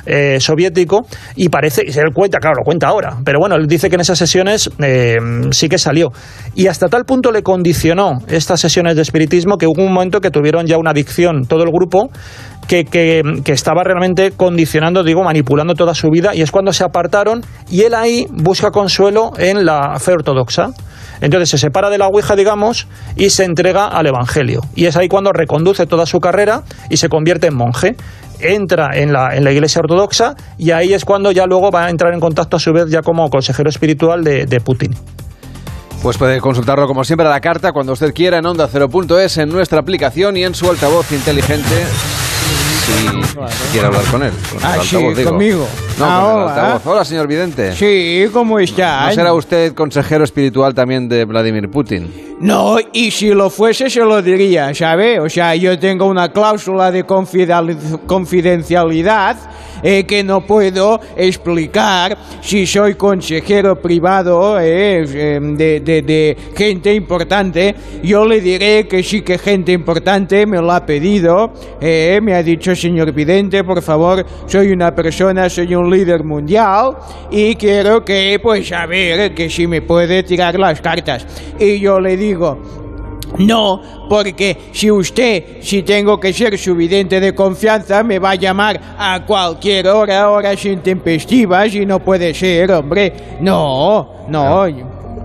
[0.06, 3.88] eh, soviético, y parece, y él cuenta, claro, lo cuenta ahora, pero bueno, él dice
[3.88, 5.16] que en esas sesiones eh,
[5.50, 6.10] sí que salió.
[6.54, 10.30] Y hasta tal punto le condicionó estas sesiones de espiritismo que hubo un momento que
[10.30, 12.08] tuvieron ya una adicción todo el grupo
[12.68, 16.84] que, que- que estaba realmente condicionando, digo, manipulando toda su vida, y es cuando se
[16.84, 20.70] apartaron, y él ahí busca consuelo en la fe ortodoxa.
[21.20, 24.60] Entonces se separa de la Ouija, digamos, y se entrega al Evangelio.
[24.74, 27.96] Y es ahí cuando reconduce toda su carrera y se convierte en monje.
[28.38, 31.90] Entra en la, en la iglesia ortodoxa y ahí es cuando ya luego va a
[31.90, 34.94] entrar en contacto a su vez ya como consejero espiritual de, Putin.
[36.02, 39.48] Pues puede consultarlo como siempre a la carta cuando usted quiera en onda 0.es en
[39.48, 41.74] nuestra aplicación y en su altavoz inteligente
[42.86, 44.32] si quiere hablar con él.
[44.50, 45.30] Con el Ah, sí, altavoz, digo.
[45.30, 45.68] conmigo.
[45.98, 46.54] No, con el Ahora.
[46.54, 46.86] altavoz.
[46.86, 47.74] Hola, señor Vidente.
[47.74, 49.06] Sí, ¿cómo está?
[49.06, 52.36] ¿No será usted consejero espiritual también de Vladimir Putin?
[52.40, 55.18] No, y si lo fuese se lo diría, ¿sabe?
[55.20, 57.04] O sea, yo tengo una cláusula de
[58.06, 59.36] confidencialidad
[59.82, 66.94] eh, que no puedo explicar si soy consejero privado eh, eh, de, de- de gente
[66.94, 67.74] importante.
[68.02, 72.42] Yo le diré que sí que gente importante me lo ha pedido, eh, me ha
[72.42, 76.96] dicho señor Vidente, por favor, soy una persona, soy un líder mundial
[77.30, 81.26] y quiero que, pues, a ver, que si me puede tirar las cartas.
[81.58, 82.58] Y yo le digo,
[83.38, 88.34] No, porque si usted, si tengo que ser su vidente de confianza, me va a
[88.34, 93.12] llamar a cualquier hora, horas intempestivas, y no puede ser, hombre.
[93.40, 94.60] No, no,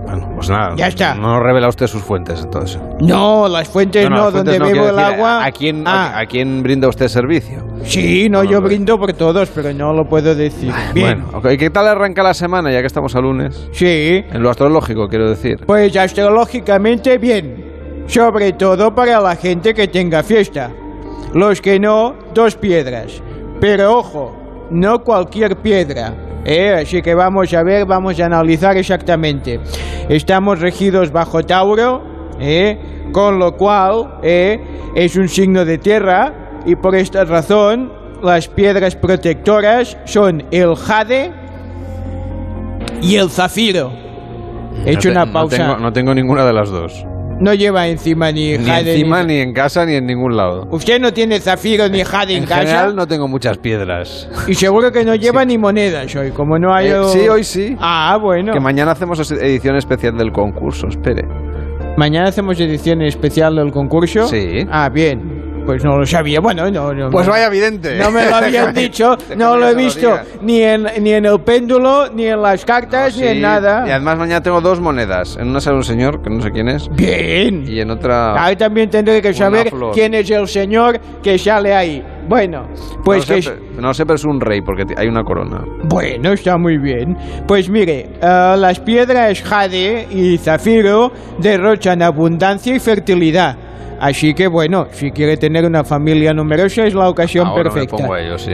[0.04, 0.74] Bueno, pues nada.
[0.76, 1.14] Ya está.
[1.14, 2.78] No revela usted sus fuentes, entonces.
[3.00, 5.44] no, las fuentes no, las donde fuentes no, bebo el decir, agua.
[5.44, 6.12] ¿A quién, Ah.
[6.16, 7.62] a, a quién brinda usted servicio?
[7.84, 10.72] Sí, no, yo brindo por todos, pero no lo puedo decir.
[10.94, 11.24] Bien.
[11.24, 13.68] Bueno, ok, ¿qué tal arranca la semana, ya que estamos a lunes?
[13.72, 14.24] Sí.
[14.30, 15.64] En lo astrológico, quiero decir.
[15.66, 17.71] Pues astrológicamente bien.
[18.06, 20.70] Sobre todo para la gente que tenga fiesta.
[21.34, 23.22] Los que no, dos piedras.
[23.60, 24.36] Pero ojo,
[24.70, 26.14] no cualquier piedra.
[26.44, 26.80] ¿eh?
[26.82, 29.60] Así que vamos a ver, vamos a analizar exactamente.
[30.08, 32.02] Estamos regidos bajo Tauro,
[32.40, 33.08] ¿eh?
[33.12, 34.60] con lo cual ¿eh?
[34.94, 41.32] es un signo de tierra y por esta razón las piedras protectoras son el jade
[43.00, 43.92] y el zafiro.
[44.84, 45.56] He hecho No te- una no pausa.
[45.56, 47.04] tengo- No tengo, ninguna de las dos.
[47.40, 49.34] No lleva encima ni Ni jade encima, ni...
[49.34, 50.68] ni en casa, ni en ningún lado.
[50.70, 52.60] Usted no tiene zafiro ni jade en, En casa.
[52.60, 54.28] general no tengo muchas piedras.
[54.46, 56.88] Y seguro que no lleva ni monedas hoy, como no hay...
[56.88, 57.76] Eh, o- sí, hoy sí.
[57.80, 58.52] Ah, bueno.
[58.52, 61.22] Que mañana hacemos edición especial del concurso, espere.
[61.96, 64.26] Mañana hacemos edición especial del concurso.
[64.28, 64.64] Sí.
[64.70, 65.51] Ah, bien.
[65.64, 66.40] Pues no lo sabía.
[66.40, 67.10] Bueno, no, no.
[67.10, 67.98] Pues vaya vidente.
[67.98, 72.08] No me lo habían dicho, no lo he visto ni en, ni en el péndulo,
[72.12, 73.84] ni en las cartas, ni Sí, en nada.
[73.86, 75.36] Y además mañana tengo dos monedas.
[75.40, 76.88] En una sale un señor, que no sé quién es.
[76.90, 77.64] Bien.
[77.66, 78.42] Y en otra...
[78.44, 79.94] Ahí también tendré que saber flor.
[79.94, 82.02] quién es el señor que sale ahí.
[82.28, 82.68] Bueno,
[83.04, 83.42] pues no, que...
[83.42, 85.64] pero- no sé, pero es un rey, porque hay una corona.
[85.84, 87.16] Bueno, está muy bien.
[87.48, 93.56] Pues mire, eh, las piedras jade y zafiro derrochan abundancia y fertilidad.
[94.02, 97.96] Así que bueno, si quiere tener una familia numerosa es la ocasión Ahora perfecta.
[97.96, 98.50] me pongo ello, sí.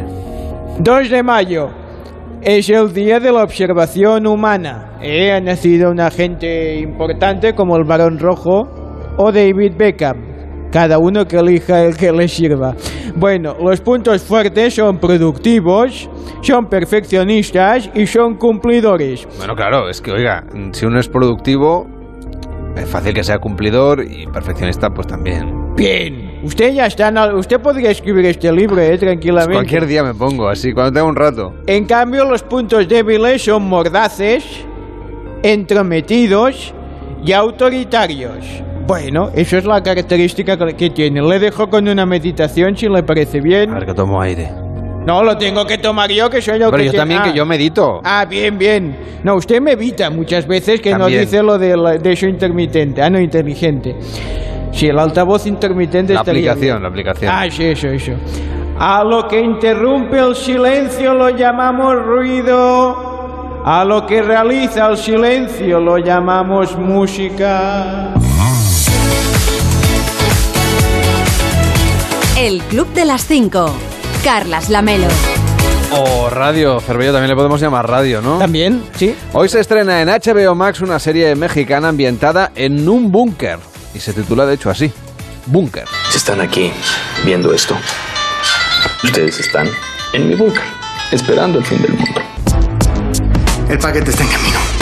[0.80, 1.70] 2 de mayo
[2.42, 4.98] es el día de la observación humana.
[5.00, 8.68] Eh, Ha nacido una gente importante como el Barón Rojo
[9.16, 10.68] o David Beckham.
[10.70, 12.74] Cada uno que elija el que le sirva.
[13.16, 16.10] Bueno, los puntos fuertes son productivos,
[16.42, 19.26] son perfeccionistas y son cumplidores.
[19.38, 21.86] Bueno, claro, es que, oiga, si uno es productivo,
[22.78, 25.74] es fácil que sea cumplidor y perfeccionista, pues también.
[25.76, 27.08] Bien, usted ya está.
[27.08, 29.54] en al- Usted podría escribir este libro, eh, tranquilamente.
[29.54, 31.54] Cualquier día me pongo así, cuando tenga un rato.
[31.66, 34.44] En cambio, los puntos débiles son mordaces,
[35.42, 36.74] entrometidos
[37.24, 38.44] y autoritarios.
[38.86, 41.20] Bueno, eso es la característica que que tiene.
[41.22, 43.70] Le dejo con una meditación si le parece bien.
[43.70, 44.48] A ver que tomo aire.
[45.08, 47.24] No, lo tengo que tomar yo, que soy el Pero que yo tiene- también, Ah.
[47.24, 48.00] que yo medito.
[48.04, 48.94] Ah, bien, bien.
[49.24, 51.22] No, usted me evita muchas veces que no También.
[51.22, 53.00] dice lo de, la- de eso intermitente.
[53.00, 53.96] Ah, no, inteligente.
[54.70, 56.82] Sí, el altavoz intermitente La estaría aplicación, bien.
[56.82, 57.32] la aplicación.
[57.34, 58.12] Ah, sí, eso, eso.
[58.78, 63.62] A lo que interrumpe el silencio lo llamamos ruido.
[63.64, 68.12] A lo que realiza el silencio lo llamamos música.
[72.36, 73.72] El Club de las 5.
[74.28, 75.06] Carlas Lamelo.
[75.90, 78.36] O radio, Cervello también le podemos llamar radio, ¿no?
[78.36, 79.16] También, sí.
[79.32, 83.58] Hoy se estrena en HBO Max una serie mexicana ambientada en un búnker.
[83.94, 84.92] Y se titula, de hecho, así.
[85.46, 85.86] Búnker.
[86.10, 86.70] Si están aquí
[87.24, 87.74] viendo esto,
[89.02, 89.66] ustedes están
[90.12, 90.64] en mi búnker,
[91.10, 92.20] esperando el fin del mundo.
[93.70, 94.77] El paquete está en camino.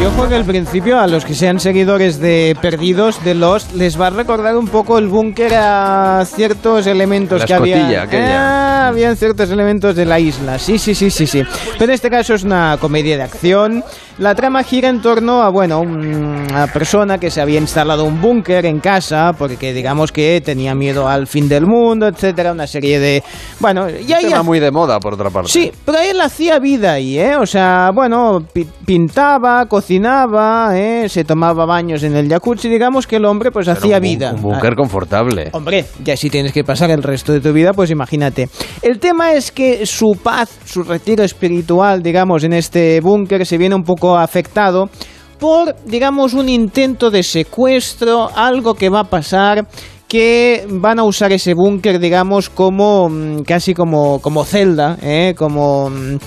[0.00, 3.98] Y ojo que al principio a los que sean seguidores de Perdidos de los les
[3.98, 8.06] va a recordar un poco el búnker a ciertos elementos La que había.
[8.12, 10.58] Ah, habían ciertos elementos de la isla.
[10.58, 11.42] Sí, sí, sí, sí, sí.
[11.72, 13.82] Pero en este caso es una comedia de acción.
[14.18, 18.64] La trama gira en torno a, bueno, una persona que se había instalado un búnker
[18.64, 23.22] en casa porque digamos que tenía miedo al fin del mundo, etcétera, una serie de,
[23.60, 25.50] bueno, ya tema muy de moda, por otra parte.
[25.50, 27.36] Sí, pero él hacía vida ahí, ¿eh?
[27.36, 31.10] O sea, bueno, pi- pintaba, cocinaba, ¿eh?
[31.10, 34.32] Se tomaba baños en el jacuzzi, digamos que el hombre pues Pero hacía un vida.
[34.34, 35.50] Un búnker confortable.
[35.52, 38.48] Hombre, ya si tienes que pasar el resto de tu vida, pues imagínate.
[38.80, 43.74] El tema es que su paz, su retiro espiritual, digamos, en este búnker se viene
[43.74, 44.90] un poco afectado
[45.38, 49.66] por, digamos, un intento de secuestro, algo que va a pasar
[50.08, 55.34] que van a usar ese búnker, digamos, como mm, casi como, como celda, ¿eh?
[55.36, 55.90] como...
[55.90, 56.18] mm,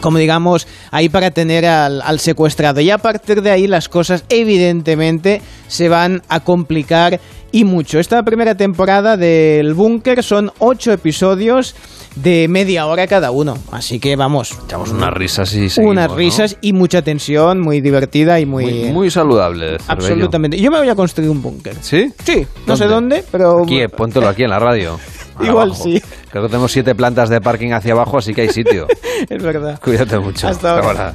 [0.00, 2.78] como digamos, ahí para tener al, al secuestrado.
[2.82, 7.20] Y a partir de ahí las cosas evidentemente se van a complicar
[7.54, 8.00] y mucho.
[8.00, 11.76] Esta primera temporada del Búnker son ocho episodios
[12.16, 13.56] de media hora cada uno.
[13.70, 14.58] Así que vamos.
[14.64, 16.16] Echamos unas risas y seguimos, Unas ¿no?
[16.16, 18.64] risas y mucha tensión, muy divertida y muy...
[18.64, 19.76] Muy, muy saludable.
[19.86, 20.58] Absolutamente.
[20.58, 21.76] Yo me voy a construir un búnker.
[21.80, 22.12] ¿Sí?
[22.24, 23.24] Sí, no sé ¿Dónde?
[23.30, 23.62] pero...
[23.62, 24.98] Aquí, eh, póntelo aquí en la radio.
[25.40, 25.84] Igual Abajo.
[25.84, 26.02] sí.
[26.32, 28.88] Creo que tenemos siete plantas de parking hacia abajo, así que hay sitio.
[29.28, 29.78] es verdad.
[29.80, 30.48] Cuídate mucho.
[30.48, 31.14] Hasta ahora.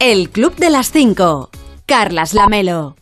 [0.00, 1.50] El Club de las 5.
[1.84, 2.96] Carlas Lamelo.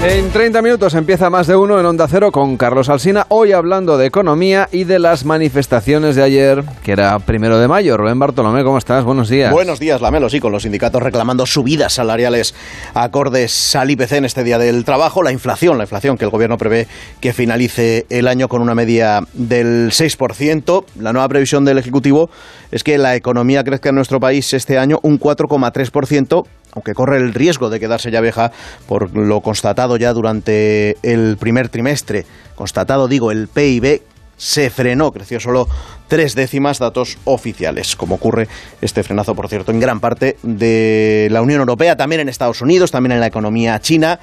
[0.00, 0.19] Hey.
[0.20, 3.96] En 30 minutos empieza más de uno en Onda Cero con Carlos Alsina, hoy hablando
[3.96, 7.96] de economía y de las manifestaciones de ayer, que era primero de mayo.
[7.96, 9.02] Rubén Bartolomé, ¿cómo estás?
[9.02, 9.50] Buenos días.
[9.50, 12.54] Buenos días, Lamelo, sí, con los sindicatos reclamando subidas salariales
[12.92, 16.58] acordes al IPC en este día del trabajo, la inflación, la inflación que el gobierno
[16.58, 16.86] prevé
[17.20, 20.84] que finalice el año con una media del 6%.
[21.00, 22.28] La nueva previsión del Ejecutivo
[22.70, 27.34] es que la economía crezca en nuestro país este año un 4,3%, aunque corre el
[27.34, 28.52] riesgo de quedarse ya vieja
[28.86, 32.26] por lo constatado ya durante el primer trimestre.
[32.54, 34.02] Constatado, digo, el PIB
[34.40, 35.68] se frenó, creció solo
[36.08, 38.48] tres décimas datos oficiales, como ocurre
[38.80, 42.90] este frenazo, por cierto, en gran parte de la Unión Europea, también en Estados Unidos,
[42.90, 44.18] también en la economía china.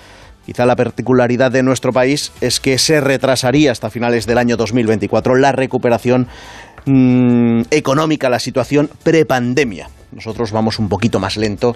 [0.45, 5.36] Quizá la particularidad de nuestro país es que se retrasaría hasta finales del año 2024
[5.36, 6.28] la recuperación
[6.86, 9.89] mmm, económica, la situación prepandemia.
[10.12, 11.76] Nosotros vamos un poquito más lento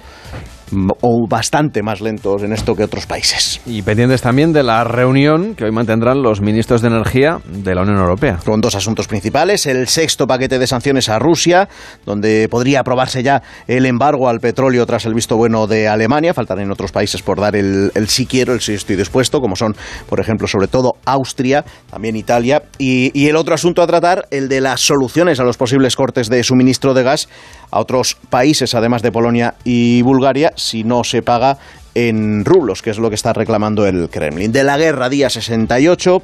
[1.01, 3.61] o bastante más lentos en esto que otros países.
[3.65, 7.81] Y pendientes también de la reunión que hoy mantendrán los ministros de Energía de la
[7.81, 8.39] Unión Europea.
[8.45, 11.67] Con dos asuntos principales, el sexto paquete de sanciones a Rusia,
[12.05, 16.71] donde podría aprobarse ya el embargo al petróleo tras el visto bueno de Alemania, faltarán
[16.71, 19.75] otros países por dar el, el sí quiero, el sí estoy dispuesto, como son,
[20.07, 24.49] por ejemplo, sobre todo Austria, también Italia, y, y el otro asunto a tratar, el
[24.49, 27.29] de las soluciones a los posibles cortes de suministro de gas
[27.71, 31.57] a otros países, además de Polonia y Bulgaria, si no se paga
[31.93, 34.51] en rublos, que es lo que está reclamando el Kremlin.
[34.51, 36.21] De la guerra, día 68.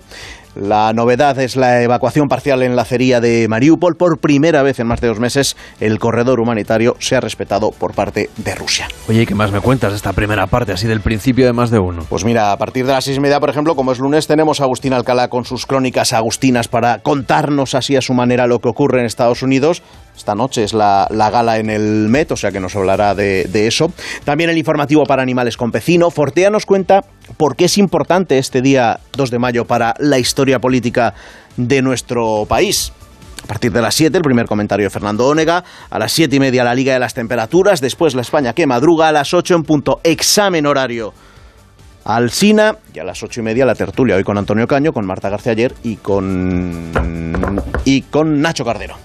[0.56, 3.96] La novedad es la evacuación parcial en la acería de Mariupol.
[3.96, 7.94] Por primera vez en más de dos meses, el corredor humanitario se ha respetado por
[7.94, 8.88] parte de Rusia.
[9.08, 11.70] Oye, ¿y qué más me cuentas de esta primera parte, así del principio de más
[11.70, 12.04] de uno?
[12.10, 14.60] Pues mira, a partir de las seis y media, por ejemplo, como es lunes, tenemos
[14.60, 18.70] a Agustín Alcalá con sus crónicas agustinas para contarnos así a su manera lo que
[18.70, 19.84] ocurre en Estados Unidos.
[20.18, 23.46] Esta noche es la, la, gala en el Met, o sea que nos hablará de,
[23.46, 23.94] de, eso.
[24.26, 26.10] También el informativo para animales con Pecino.
[26.10, 27.06] Fortea nos cuenta
[27.38, 31.14] por qué es importante este día 2 de mayo para la historia política
[31.56, 32.92] de nuestro país.
[33.44, 35.64] A partir de las 7, el primer comentario de Fernando Ónega.
[35.90, 37.80] A las 7 y media, la Liga de las Temperaturas.
[37.80, 39.08] Después, la España que madruga.
[39.08, 41.14] A las 8 en punto, examen horario.
[42.04, 45.30] Alsina y a las ocho y media la tertulia hoy con Antonio Caño, con Marta
[45.30, 46.94] García ayer y con
[47.84, 48.96] y con Nacho Cardero.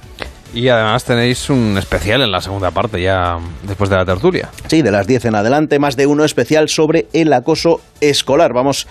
[0.54, 4.50] Y además tenéis un especial en la segunda parte, ya después de la tertulia.
[4.66, 8.52] Sí, de las 10 en adelante, más de uno especial sobre el acoso escolar.
[8.52, 8.86] Vamos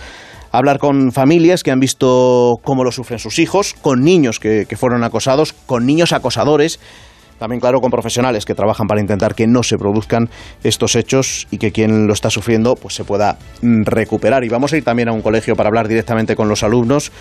[0.52, 4.66] a hablar con familias que han visto cómo lo sufren sus hijos, con niños que,
[4.68, 6.80] que fueron acosados, con niños acosadores.
[7.38, 10.30] También, claro, con profesionales que trabajan para intentar que no se produzcan
[10.64, 14.44] estos hechos y que quien lo está sufriendo pues se pueda recuperar.
[14.44, 17.12] Y vamos a ir también a un colegio para hablar directamente con los alumnos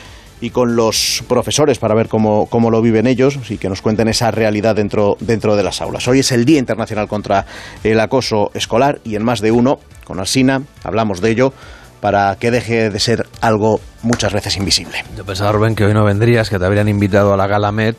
[0.40, 4.09] y con los profesores para ver cómo, cómo, lo viven ellos y que nos cuenten
[4.09, 6.07] esa realidad dentro, dentro de las aulas.
[6.09, 7.46] Hoy es el Día Internacional contra
[7.85, 11.53] el Acoso Escolar y en más de uno, con Alsina, hablamos de ello
[12.00, 15.05] para que deje de ser algo muchas veces invisible.
[15.16, 17.96] Yo pensaba, Rubén, que hoy no vendrías, que te habrían invitado a la Gala Met,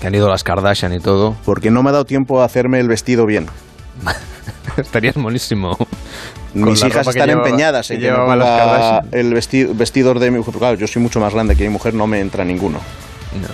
[0.00, 1.36] que han ido las Kardashian y todo.
[1.44, 3.46] Porque no me ha dado tiempo a hacerme el vestido bien.
[4.76, 5.76] Estarías monísimo.
[6.54, 10.54] Mis hijas están empeñadas en que, que me ponga el vestido, vestidor de mi mujer.
[10.54, 12.78] Claro, yo soy mucho más grande que mi mujer, no me entra ninguno.
[13.40, 13.48] No.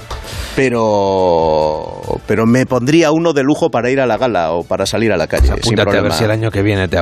[0.56, 5.12] Pero, pero me pondría uno de lujo para ir a la gala o para salir
[5.12, 5.50] a la calle.
[5.50, 7.00] Pues apúntate a ver si el año que viene te,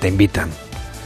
[0.00, 0.50] te invitan.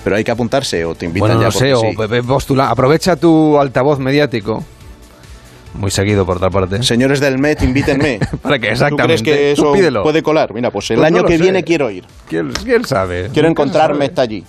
[0.03, 1.47] Pero hay que apuntarse o te invitan bueno, ya.
[1.49, 1.97] No sé, sí.
[1.97, 2.71] o postula.
[2.71, 4.65] Aprovecha tu altavoz mediático.
[5.75, 6.83] Muy seguido, por otra parte.
[6.83, 8.19] Señores del Met, invítenme.
[8.43, 8.71] ¿Para qué?
[8.71, 9.19] Exactamente.
[9.19, 10.03] ¿Tú crees que eso pídelo.
[10.03, 10.53] puede colar?
[10.53, 11.43] Mira, pues el Pues año no que sé.
[11.43, 12.05] viene quiero ir.
[12.29, 13.23] ¿Quién, quién sabe?
[13.23, 14.21] Quiero ¿Quién encontrarme sabe?
[14.23, 14.45] allí.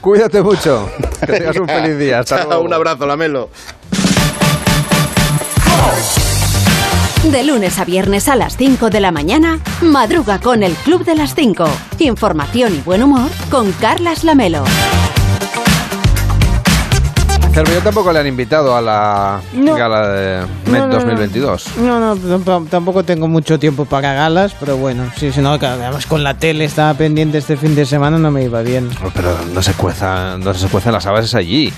[0.00, 0.88] Cuídate mucho.
[1.20, 2.20] Que tengas un feliz día.
[2.20, 2.62] Hasta luego.
[2.62, 3.50] Un abrazo, Lamelo.
[7.32, 11.14] De lunes a viernes a las 5 de la mañana, madruga con el Club de
[11.16, 11.68] las 5.
[11.98, 14.64] Información y buen humor con Carlas Lamelo.
[17.82, 19.74] Tampoco le han invitado a la No.
[19.74, 20.94] gala de Met No, no, no.
[20.94, 21.76] 2022.
[21.78, 26.06] No, no, tamp- tampoco tengo mucho tiempo para galas, pero bueno, sí, si no, además
[26.06, 28.88] con la tele estaba pendiente este fin de semana, no me iba bien.
[29.14, 31.72] Pero no se cuezan, no se cuecen las habas allí.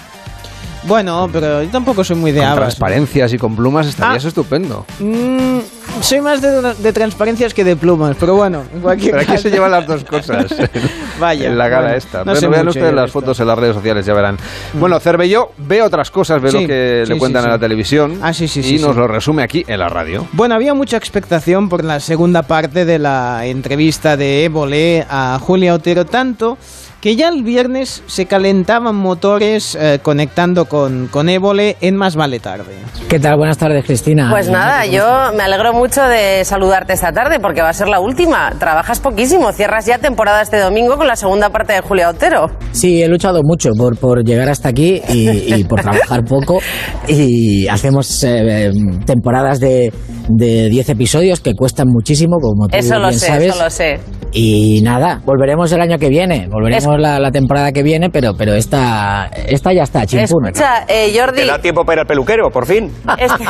[0.84, 2.58] Bueno, pero yo tampoco soy muy de Con habas.
[2.60, 4.28] transparencias y con plumas estarías Ah.
[4.28, 4.84] estupendo.
[4.98, 5.58] Mm,
[6.01, 9.43] soy más de, de transparencias que de plumas, pero bueno, en cualquier Pero aquí caso-
[9.43, 10.47] se llevan las dos cosas.
[11.20, 11.49] Vaya.
[11.49, 12.18] en la gala bueno, esta.
[12.24, 14.38] no Bueno, vean mucho ustedes las fotos en las redes sociales, ya verán.
[14.74, 17.59] Bueno, Cervelló ve otras cosas, ve Sí, lo que sí, le cuentan sí, en la
[17.59, 20.26] televisión Ah, sí, sí, y nos lo resume aquí en la radio.
[20.32, 25.74] Bueno, había mucha expectación por la segunda parte de la entrevista de Évole a Julia
[25.74, 26.57] Otero, tanto
[27.01, 32.40] que ya el viernes se calentaban motores eh, conectando con, con Évole en Más Vale
[32.40, 32.74] Tarde.
[33.09, 33.36] ¿Qué tal?
[33.36, 34.28] Buenas tardes, Cristina.
[34.30, 38.01] Pues nada, yo me alegro mucho de saludarte esta tarde porque va a ser la
[38.01, 38.51] última.
[38.59, 42.51] Trabajas poquísimo, cierras ya temporada este domingo con la segunda parte de Julia Otero.
[42.72, 46.59] Sí, he luchado mucho por, por llegar hasta aquí y, y por trabajar poco
[47.09, 48.70] y hacemos eh,
[49.07, 49.90] temporadas de,
[50.36, 53.54] de 10 episodios que cuestan muchísimo, como tú Eso lo bien sé, sabes.
[53.54, 54.00] eso lo sé.
[54.32, 58.54] Y nada, volveremos el año que viene, volveremos la, la temporada que viene, pero, pero
[58.54, 60.46] esta, esta ya está, chimpún.
[60.46, 62.92] Escucha, eh, Jordi, Te da tiempo para ir al peluquero, por fin.
[63.18, 63.44] este,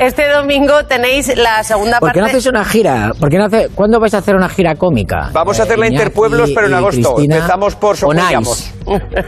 [0.00, 2.32] este domingo tenéis la segunda ¿Por qué parte.
[2.32, 3.12] no haces una gira?
[3.18, 5.30] ¿Por qué no hace, ¿Cuándo vais a hacer una gira cómica?
[5.32, 7.14] Vamos a hacer la Interpueblos, pero en agosto.
[7.14, 8.70] Cristina Empezamos por on Socuellamos.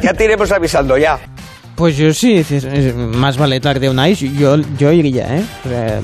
[0.02, 1.18] Ya te iremos avisando, ya.
[1.80, 2.44] Pues yo sí,
[2.94, 5.44] más vale tarde una ice, yo, yo iría, ¿eh?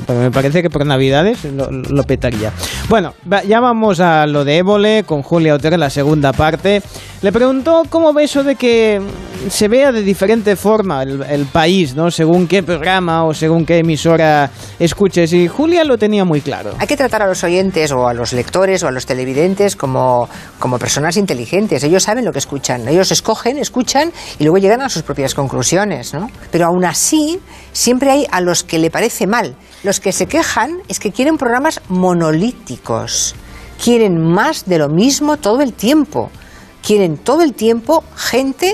[0.08, 2.50] Me parece que por Navidades lo, lo petaría.
[2.88, 3.12] Bueno,
[3.46, 6.80] ya vamos a lo de Évole con Julia Otero en la segunda parte.
[7.26, 9.02] Le preguntó cómo ve eso de que
[9.50, 12.08] se vea de diferente forma el, país, ¿no?
[12.08, 14.48] Según qué programa o según qué emisora
[14.78, 15.32] escuches.
[15.32, 16.76] Y Julia lo tenía muy claro.
[16.78, 20.28] Hay que tratar a los oyentes o a los lectores o a los televidentes como,
[20.60, 21.82] como personas inteligentes.
[21.82, 22.86] Ellos saben lo que escuchan.
[22.86, 26.14] Ellos escogen, escuchan y luego llegan a sus propias conclusiones.
[26.14, 26.30] ¿no?
[26.52, 27.40] Pero aún así,
[27.72, 29.56] siempre hay a los que le parece mal.
[29.82, 33.34] Los que se quejan es que quieren programas monolíticos.
[33.82, 36.30] Quieren más de lo mismo todo el tiempo.
[36.87, 38.72] Quieren todo el tiempo gente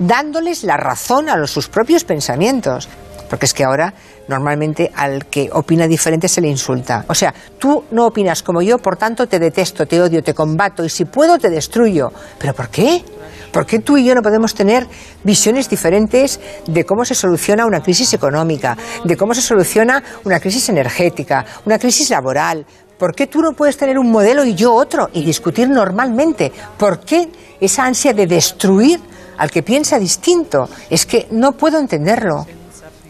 [0.00, 2.88] dándoles la razón a los, sus propios pensamientos.
[3.30, 3.94] Porque es que ahora
[4.26, 7.04] normalmente al que opina diferente se le insulta.
[7.06, 10.84] O sea, tú no opinas como yo, por tanto te detesto, te odio, te combato
[10.84, 12.10] y si puedo te destruyo.
[12.40, 13.04] ¿Pero por qué?
[13.52, 14.88] ¿Por qué tú y yo no podemos tener
[15.22, 20.68] visiones diferentes de cómo se soluciona una crisis económica, de cómo se soluciona una crisis
[20.70, 22.66] energética, una crisis laboral?
[22.98, 26.52] ¿Por qué tú no puedes tener un modelo y yo otro y discutir normalmente?
[26.76, 27.28] ¿Por qué
[27.60, 28.98] esa ansia de destruir
[29.36, 30.68] al que piensa distinto?
[30.90, 32.44] Es que no puedo entenderlo.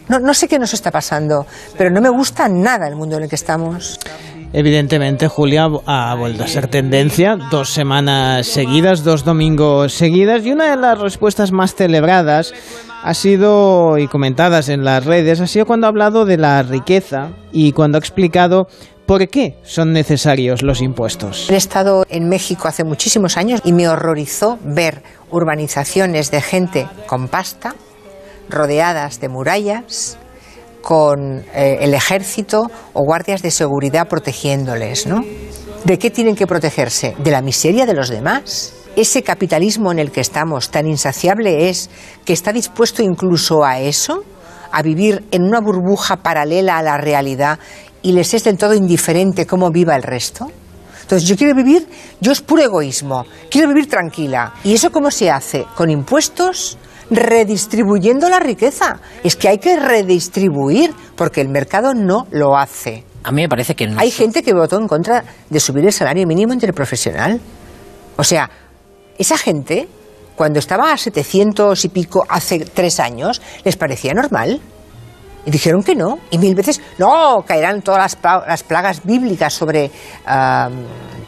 [0.07, 3.23] No, no sé qué nos está pasando, pero no me gusta nada el mundo en
[3.23, 3.99] el que estamos.
[4.53, 10.71] Evidentemente, Julia ha vuelto a ser tendencia dos semanas seguidas, dos domingos seguidas, y una
[10.71, 12.53] de las respuestas más celebradas
[13.03, 17.29] ha sido, y comentadas en las redes, ha sido cuando ha hablado de la riqueza
[17.51, 18.67] y cuando ha explicado
[19.09, 21.49] por qué son necesarios los impuestos.
[21.49, 25.01] He estado en México hace muchísimos años y me horrorizó ver
[25.31, 27.73] urbanizaciones de gente con pasta,
[28.49, 30.19] rodeadas de murallas,
[30.83, 35.25] con eh, el ejército o guardias de seguridad protegiéndoles, ¿no?
[35.85, 37.15] ¿De qué tienen que protegerse?
[37.17, 38.75] ¿De la miseria de los demás?
[38.95, 41.89] Ese capitalismo en el que estamos tan insaciable es
[42.25, 44.23] que está dispuesto incluso a eso,
[44.71, 47.57] a vivir en una burbuja paralela a la realidad
[48.01, 50.49] y les es del todo indiferente cómo viva el resto.
[51.01, 51.87] Entonces yo quiero vivir,
[52.21, 54.53] yo es puro egoísmo, quiero vivir tranquila.
[54.63, 55.65] ¿Y eso cómo se hace?
[55.75, 56.77] ¿Con impuestos?
[57.09, 58.99] Redistribuyendo la riqueza.
[59.23, 63.03] Es que hay que redistribuir porque el mercado no lo hace.
[63.23, 63.99] A mí me parece que no.
[63.99, 67.41] Hay gente que votó en contra de subir el salario mínimo interprofesional.
[68.15, 68.49] O sea,
[69.17, 69.87] esa gente,
[70.35, 74.61] cuando estaba a 700 y pico hace tres años, les parecía normal.
[75.49, 76.19] Y dijeron que no.
[76.29, 79.89] Y mil veces, no, caerán todas las, las plagas bíblicas sobre,
[80.27, 80.69] ah,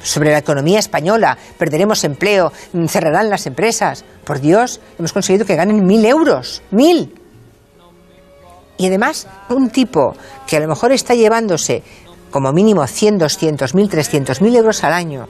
[0.03, 4.05] sobre la economía española, perderemos empleo, mm, cerrarán las empresas.
[4.23, 6.61] Por Dios, hemos conseguido que ganen mil euros.
[6.69, 7.19] ¡Mil!
[8.77, 10.15] Y además, un tipo
[10.45, 11.81] que a lo mejor está llevándose
[12.29, 15.27] como mínimo 100, 200, 1000, 300 mil euros al año,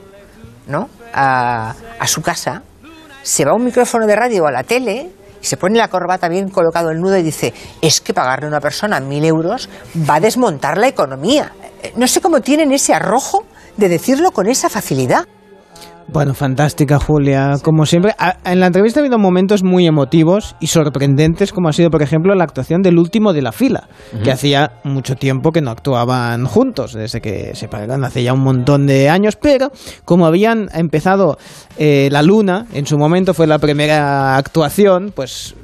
[0.66, 0.90] ¿no?
[1.14, 2.62] A, a su casa,
[3.22, 5.12] se va a un micrófono de radio o a la tele
[5.42, 8.48] y se pone la corbata bien colocado el nudo y dice, es que pagarle a
[8.48, 9.68] una persona mil euros
[10.08, 11.52] va a desmontar la economía.
[11.82, 13.44] Eh, No sé cómo tienen ese arrojo
[13.76, 15.26] de decirlo con esa facilidad.
[16.12, 18.14] Bueno, fantástica Julia, como siempre.
[18.44, 22.34] En la entrevista ha habido momentos muy emotivos y sorprendentes, como ha sido, por ejemplo,
[22.34, 23.88] la actuación del último de la fila,
[24.22, 28.40] que hacía mucho tiempo que no actuaban juntos, desde que se pararon hace ya un
[28.40, 29.72] montón de años, pero
[30.04, 31.38] como habían empezado
[31.78, 35.54] eh, La Luna, en su momento fue la primera actuación, pues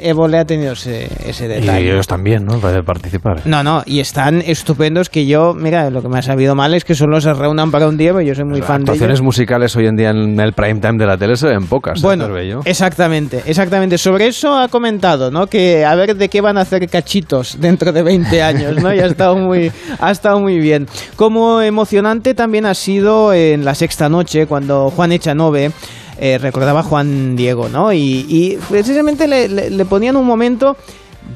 [0.00, 1.92] Evo le ha tenido ese, ese Y detalle.
[1.92, 2.58] ellos también, ¿no?
[2.58, 3.42] Para participar.
[3.44, 6.84] No, no, y están estupendos que yo, mira, lo que me ha sabido mal es
[6.84, 8.88] que solo se reúnan para un día, pero yo soy muy fan de ellos.
[8.90, 11.98] Actuaciones musicales hoy en día en el prime time de la tele se ven pocas.
[11.98, 12.60] ¿eh, Bueno, Cervello?
[12.64, 13.98] exactamente, exactamente.
[13.98, 15.46] Sobre eso ha comentado, ¿no?
[15.46, 18.94] Que a ver de qué van a hacer cachitos dentro de 20 años, ¿no?
[18.94, 19.70] Y ha estado muy,
[20.00, 20.86] ha estado muy bien.
[21.16, 25.70] Como emocionante también ha sido en la sexta noche, cuando Juan Echanove
[26.18, 27.92] eh, recordaba Juan Diego, ¿no?
[27.92, 30.76] Y, y precisamente le, le- le ponían un momento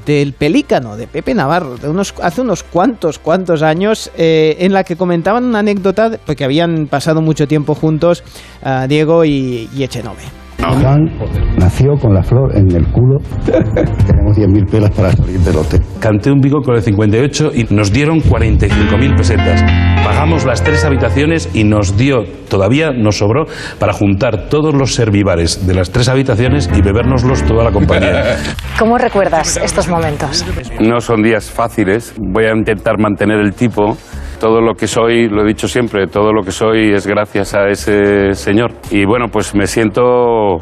[0.05, 4.85] del pelícano de Pepe Navarro de unos hace unos cuantos cuantos años eh, en la
[4.85, 8.23] que comentaban una anécdota porque habían pasado mucho tiempo juntos
[8.63, 10.21] ah, Diego y, y Echenove
[10.61, 11.11] Juan
[11.57, 13.19] nació con la flor en el culo.
[14.07, 15.81] Tenemos 10.000 pelas para salir del hotel.
[16.01, 19.63] Canté un bico con el 58 y nos dieron 45.000 pesetas.
[20.05, 23.47] Pagamos las tres habitaciones y nos dio, todavía nos sobró,
[23.79, 28.37] para juntar todos los servivares de las tres habitaciones y bebérnoslos toda la compañía.
[28.79, 30.45] ¿Cómo recuerdas estos momentos?
[30.81, 32.15] No son días fáciles.
[32.19, 33.97] Voy a intentar mantener el tipo.
[34.41, 37.69] Todo lo que soy, lo he dicho siempre, todo lo que soy es gracias a
[37.69, 38.73] ese señor.
[38.91, 40.59] Y bueno, pues me siento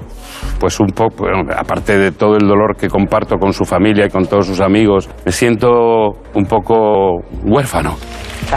[0.59, 4.11] pues un poco, bueno, aparte de todo el dolor que comparto con su familia y
[4.11, 5.69] con todos sus amigos, me siento
[6.35, 7.97] un poco huérfano.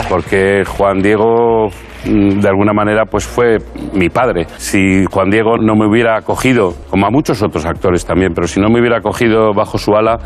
[0.08, 1.68] Porque Juan Diego
[2.06, 3.58] de alguna manera pues fue
[3.94, 4.48] mi padre.
[4.58, 8.60] Si Juan Diego no me hubiera acogido, como a muchos otros actores también, pero si
[8.60, 10.18] no me hubiera acogido bajo su ala,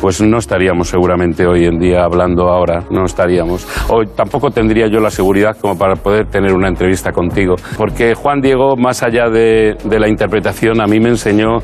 [0.00, 3.66] pues no estaríamos seguramente hoy en día hablando ahora, no estaríamos.
[3.88, 8.40] Hoy tampoco tendría yo la seguridad como para poder tener una entrevista contigo, porque Juan
[8.40, 11.58] Diego, más allá de, la interpretación, a mí me enseñó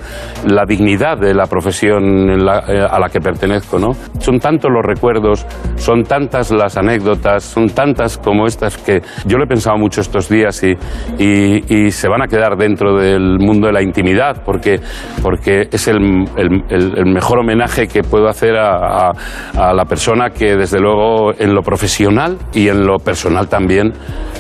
[0.46, 3.92] la dignidad de la profesión eh, a la que pertenezco, ¿no?
[4.18, 5.46] Son tantos los recuerdos,
[5.76, 10.28] son tantas las anécdotas, son tantas como estas que yo lo he pensado mucho estos
[10.28, 10.76] días y,
[11.18, 14.78] y- y se van a quedar dentro del mundo de la intimidad porque,
[15.20, 15.96] porque es el,
[16.36, 21.62] el- mejor homenaje que puedo hacer a, a- la persona que desde luego en lo
[21.62, 23.92] profesional y en lo personal también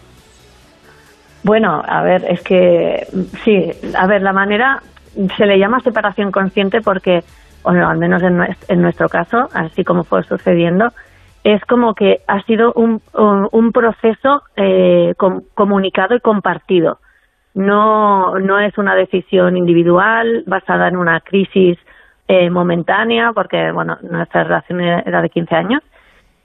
[1.45, 3.07] Bueno, a ver, es que
[3.45, 4.81] sí, a ver, la manera
[5.37, 7.21] se le llama separación consciente porque,
[7.65, 10.91] bueno, al menos en nuestro caso, así como fue sucediendo,
[11.43, 16.99] es como que ha sido un, un, un proceso eh, com- comunicado y compartido.
[17.55, 21.79] No, no es una decisión individual basada en una crisis
[22.29, 25.83] eh, momentánea, porque, bueno, nuestra relación era de 15 años,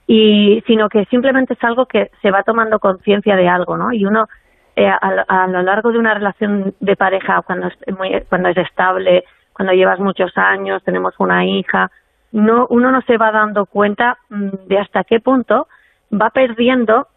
[0.07, 3.91] y sino que simplemente es algo que se va tomando conciencia de algo, ¿no?
[3.91, 4.27] Y uno
[4.75, 4.97] eh, a,
[5.27, 9.23] a lo largo de una relación de pareja, cuando es, muy- cuando es estable,
[9.59, 11.91] cuando llevas muchos años, tenemos una hija,
[12.31, 15.67] no, uno no se va dando cuenta mm, de hasta qué punto
[16.09, 17.07] va perdiendo,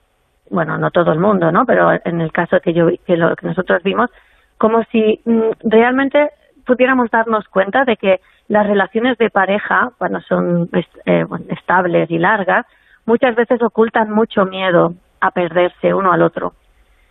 [0.51, 1.64] bueno, no todo el mundo, ¿no?
[1.66, 4.11] Pero en el caso que yo que lo que nosotros vimos,
[4.59, 6.30] como si mm, realmente
[6.66, 10.68] pudiéramos darnos cuenta de que las relaciones de pareja, cuando son
[11.07, 12.66] eh, estables y largas,
[13.07, 16.55] muchas veces ocultan mucho miedo a perderse uno al otro.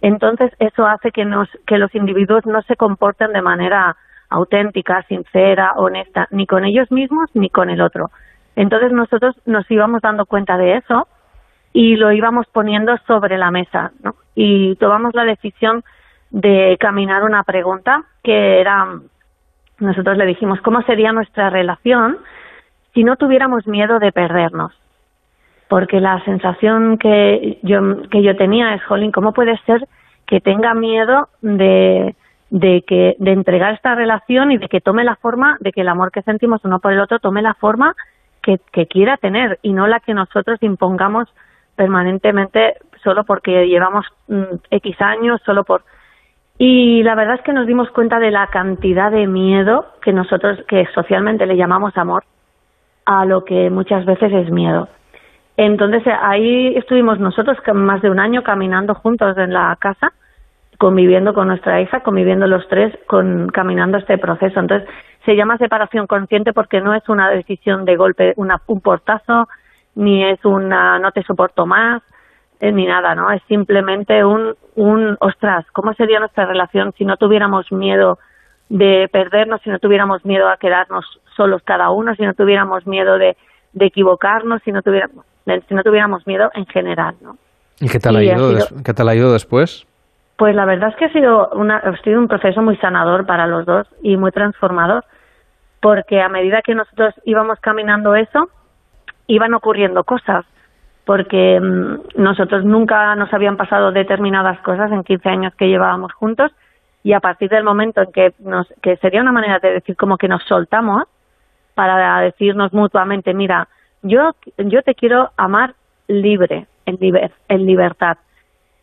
[0.02, 3.96] Entonces, eso hace que, nos, que los individuos no se comporten de manera
[4.32, 8.10] auténtica, sincera, honesta, ni con ellos mismos ni con el otro.
[8.56, 11.08] Entonces, nosotros nos íbamos dando cuenta de eso
[11.74, 14.16] y lo íbamos poniendo sobre la mesa, ¿no?
[14.34, 15.84] Y tomamos la decisión
[16.32, 18.88] de caminar una pregunta que era,
[19.80, 22.18] nosotros le dijimos, ¿cómo sería nuestra relación
[22.94, 24.74] si no tuviéramos miedo de perdernos?
[25.72, 29.88] porque la sensación que yo, que yo tenía es, jolín, ¿cómo puede ser
[30.28, 32.14] que tenga miedo de,
[32.52, 35.88] de que de entregar esta relación y de que tome la forma de que el
[35.88, 37.96] amor que sentimos uno por el otro tome la forma
[38.42, 41.30] que, quiera tener y no la que nosotros impongamos
[41.76, 45.84] permanentemente solo porque llevamos mm, X años, solo por...
[46.58, 50.60] Y la verdad es que nos dimos cuenta de la cantidad de miedo que nosotros,
[50.68, 52.24] que socialmente le llamamos amor,
[53.06, 54.90] a lo que muchas veces es miedo.
[55.56, 60.12] Entonces ahí estuvimos nosotros más de un año caminando juntos en la casa,
[60.82, 64.60] conviviendo con nuestra hija, conviviendo los tres, con, caminando este proceso.
[64.60, 64.90] Entonces
[65.24, 69.48] se llama separación consciente porque no es una decisión de golpe, una, un portazo,
[69.94, 72.02] ni es una no te soporto más,
[72.60, 73.30] eh, ni nada, ¿no?
[73.30, 78.18] Es simplemente un, un, ostras, ¿cómo sería nuestra relación si no tuviéramos miedo
[78.70, 81.06] de perdernos, si no tuviéramos miedo a quedarnos
[81.38, 83.38] solos cada uno, si no tuviéramos miedo de,
[83.74, 87.38] de equivocarnos, si no tuviéramos, si no tuviéramos miedo en general, ¿no?
[87.80, 89.86] ¿Y qué tal, ha ido, qué tal ha ido después?
[90.42, 93.46] Pues la verdad es que ha sido, una, ha sido un proceso muy sanador para
[93.46, 95.06] los dos y muy transformador,
[95.80, 98.50] porque a medida que nosotros íbamos caminando eso,
[99.28, 100.44] iban ocurriendo cosas,
[101.06, 106.52] porque mm, nosotros nunca nos habían pasado determinadas cosas en 15 años que llevábamos juntos
[107.04, 110.18] y a partir del momento en que nos, que sería una manera de decir como
[110.18, 111.04] que nos soltamos
[111.76, 113.68] para decirnos mutuamente, mira,
[114.02, 115.76] yo, yo te quiero amar
[116.08, 118.18] libre, en, liber, en libertad.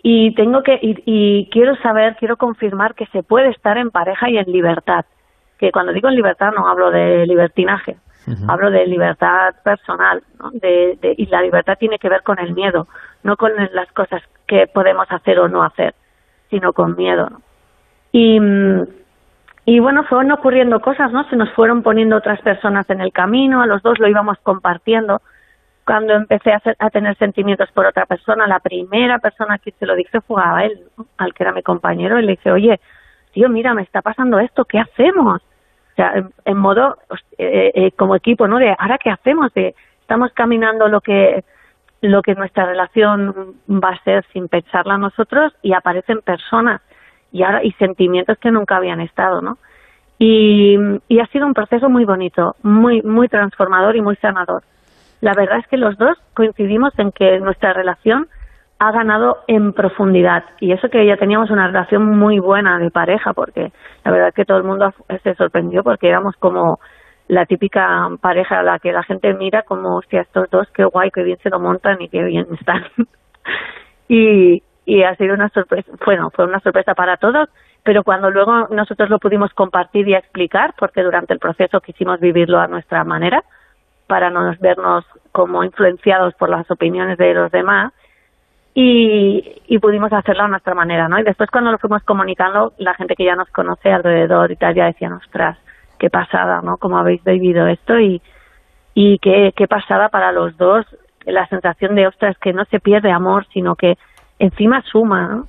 [0.02, 4.30] Y tengo que, y, y quiero saber, quiero confirmar que se puede estar en pareja
[4.30, 5.04] y en libertad.
[5.58, 7.96] Que cuando digo en libertad no hablo de libertinaje,
[8.46, 10.50] Hablo de libertad personal, ¿no?
[10.50, 12.86] de, de, y la libertad tiene que ver con el miedo,
[13.22, 15.94] no con las cosas que podemos hacer o no hacer,
[16.50, 17.30] sino con miedo.
[17.30, 17.40] ¿no?
[18.12, 18.38] Y,
[19.64, 21.28] y bueno, fueron ocurriendo cosas, ¿no?
[21.28, 25.22] Se nos fueron poniendo otras personas en el camino, a los dos lo íbamos compartiendo.
[25.88, 30.20] Cuando empecé a, tener sentimientos por otra persona, la primera persona que se lo dije
[30.20, 30.82] fue a él,
[31.16, 32.78] al que era mi compañero, y le dije, oye,
[33.32, 35.40] tío, mira, me está pasando esto, ¿qué hacemos?
[35.98, 36.96] sea, en, modo
[37.38, 38.58] eh, eh, como equipo, ¿no?
[38.58, 41.44] De ahora qué hacemos, de estamos caminando lo que
[42.00, 46.80] lo que nuestra relación va a ser sin pensarla nosotros y aparecen personas
[47.32, 49.58] y ahora y sentimientos que nunca habían estado, ¿no?
[50.20, 50.76] Y,
[51.08, 54.62] y ha sido un proceso muy bonito, muy muy transformador y muy sanador.
[55.20, 58.28] La verdad es que los dos coincidimos en que nuestra relación
[58.78, 60.44] ha ganado en profundidad.
[60.60, 63.72] Y eso que ya teníamos una relación muy buena de pareja, porque
[64.04, 66.78] la verdad es que todo el mundo se sorprendió porque éramos como
[67.26, 71.10] la típica pareja a la que la gente mira como, hostia, estos dos, qué guay,
[71.10, 72.84] qué bien se lo montan y qué bien están.
[74.08, 77.48] y, y ha sido una sorpresa, bueno, fue una sorpresa para todos,
[77.82, 82.58] pero cuando luego nosotros lo pudimos compartir y explicar, porque durante el proceso quisimos vivirlo
[82.58, 83.42] a nuestra manera,
[84.08, 87.92] para no vernos como influenciados por las opiniones de los demás,
[88.74, 91.18] y, y pudimos hacerlo a nuestra manera, ¿no?
[91.18, 94.74] Y después cuando lo fuimos comunicando, la gente que ya nos conoce alrededor y tal
[94.74, 95.56] ya decían, ostras,
[95.98, 96.76] qué pasada, ¿no?
[96.78, 98.20] Cómo habéis vivido esto y,
[98.94, 100.86] y qué, qué pasada para los dos
[101.24, 103.98] la sensación de, ostras, que no se pierde amor, sino que
[104.38, 105.44] encima suma.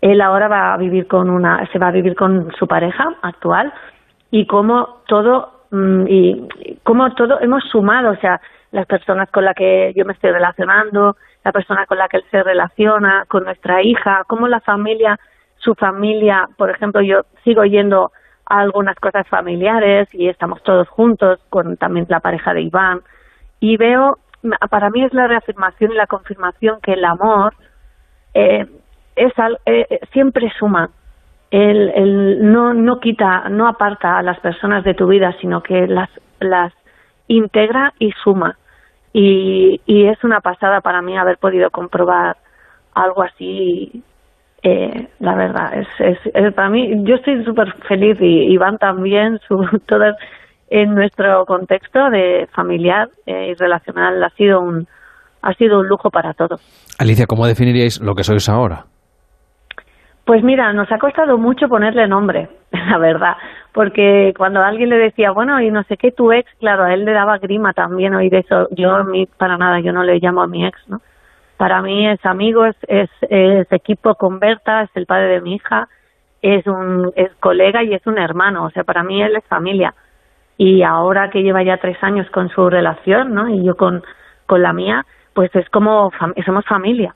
[0.00, 3.72] Él ahora va a vivir con una, se va a vivir con su pareja actual
[4.30, 5.53] y cómo todo,
[6.06, 10.30] y cómo todo hemos sumado, o sea, las personas con las que yo me estoy
[10.30, 15.18] relacionando, la persona con la que él se relaciona, con nuestra hija, cómo la familia,
[15.56, 18.10] su familia, por ejemplo, yo sigo yendo
[18.46, 23.00] a algunas cosas familiares y estamos todos juntos con también la pareja de Iván
[23.60, 24.18] y veo,
[24.70, 27.54] para mí es la reafirmación y la confirmación que el amor
[28.34, 28.66] eh,
[29.16, 29.32] es
[29.66, 30.90] eh, siempre suma.
[31.56, 35.86] El, el, no, no quita, no aparta a las personas de tu vida, sino que
[35.86, 36.72] las, las
[37.28, 38.58] integra y suma.
[39.12, 42.38] Y, y es una pasada para mí haber podido comprobar
[42.92, 44.02] algo así
[44.64, 45.74] eh, la verdad.
[45.78, 50.06] Es, es, para mí yo estoy súper feliz y Iván también su todo
[50.70, 54.88] en nuestro contexto de familiar eh, y relacional ha sido un
[55.40, 56.60] ha sido un lujo para todos.
[56.98, 58.86] Alicia cómo definiríais lo que sois ahora
[60.24, 63.36] pues mira, nos ha costado mucho ponerle nombre, la verdad,
[63.72, 67.04] porque cuando alguien le decía, bueno, y no sé qué, tu ex, claro, a él
[67.04, 68.68] le daba grima también oír eso.
[68.70, 69.04] Yo, a
[69.36, 71.00] para nada, yo no le llamo a mi ex, ¿no?
[71.56, 75.56] Para mí es amigo, es, es, es equipo con Berta, es el padre de mi
[75.56, 75.88] hija,
[76.42, 79.94] es un es colega y es un hermano, o sea, para mí él es familia.
[80.56, 83.48] Y ahora que lleva ya tres años con su relación, ¿no?
[83.48, 84.02] Y yo con,
[84.46, 86.10] con la mía, pues es como,
[86.44, 87.14] somos familia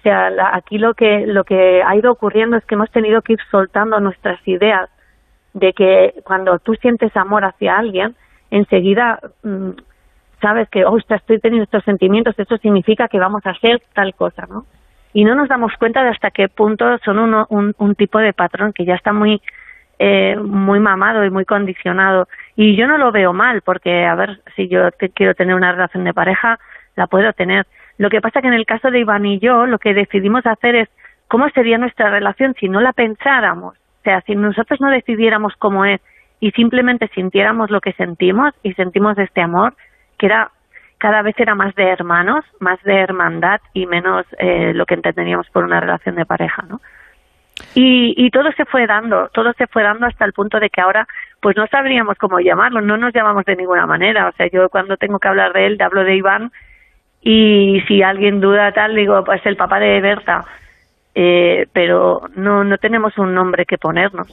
[0.00, 3.34] o sea, aquí lo que, lo que ha ido ocurriendo es que hemos tenido que
[3.34, 4.88] ir soltando nuestras ideas
[5.52, 8.14] de que cuando tú sientes amor hacia alguien,
[8.50, 9.70] enseguida mm,
[10.40, 14.46] sabes que, oh, estoy teniendo estos sentimientos, eso significa que vamos a hacer tal cosa,
[14.48, 14.64] ¿no?
[15.12, 18.72] Y no nos damos cuenta de hasta qué punto son un, un tipo de patrón
[18.72, 19.42] que ya está muy
[19.98, 22.26] eh, muy mamado y muy condicionado.
[22.56, 25.72] Y yo no lo veo mal, porque, a ver, si yo te- quiero tener una
[25.72, 26.58] relación de pareja,
[26.96, 27.66] la puedo tener.
[28.00, 30.74] Lo que pasa que en el caso de Iván y yo, lo que decidimos hacer
[30.74, 30.88] es
[31.28, 33.76] cómo sería nuestra relación si no la pensáramos.
[33.76, 36.00] O sea, si nosotros no decidiéramos cómo es
[36.40, 39.74] y simplemente sintiéramos lo que sentimos y sentimos este amor,
[40.16, 40.50] que era
[40.96, 45.50] cada vez era más de hermanos, más de hermandad y menos eh, lo que entenderíamos
[45.50, 46.80] por una relación de pareja, ¿no?
[47.74, 50.80] Y, y todo se fue dando, todo se fue dando hasta el punto de que
[50.80, 51.06] ahora
[51.42, 54.30] pues no sabríamos cómo llamarlo, no nos llamamos de ninguna manera.
[54.30, 56.50] O sea, yo cuando tengo que hablar de él, hablo de Iván
[57.20, 60.44] y si alguien duda tal, digo, pues el papá de Berta.
[61.14, 64.28] Eh, pero no, no tenemos un nombre que ponernos.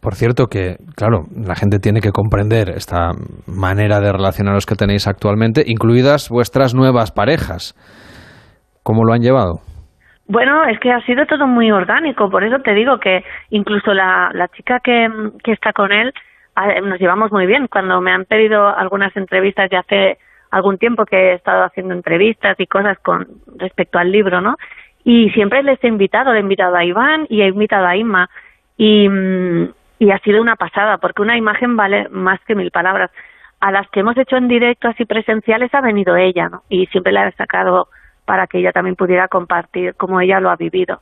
[0.00, 3.12] Por cierto que, claro, la gente tiene que comprender esta
[3.46, 7.74] manera de relacionaros que tenéis actualmente, incluidas vuestras nuevas parejas.
[8.82, 9.60] ¿Cómo lo han llevado?
[10.26, 14.30] Bueno, es que ha sido todo muy orgánico, por eso te digo que incluso la,
[14.32, 15.06] la chica que,
[15.42, 16.12] que está con él
[16.56, 17.66] ah, nos llevamos muy bien.
[17.68, 20.18] Cuando me han pedido algunas entrevistas ya hace
[20.54, 23.26] algún tiempo que he estado haciendo entrevistas y cosas con
[23.56, 24.56] respecto al libro, ¿no?
[25.02, 28.30] Y siempre les he invitado, le he invitado a Iván y he invitado a Inma
[28.76, 33.10] y, mm, y ha sido una pasada porque una imagen vale más que mil palabras.
[33.58, 36.62] A las que hemos hecho en directo así presenciales ha venido ella, ¿no?
[36.68, 37.88] Y siempre la he sacado
[38.24, 41.00] para que ella también pudiera compartir cómo ella lo ha vivido.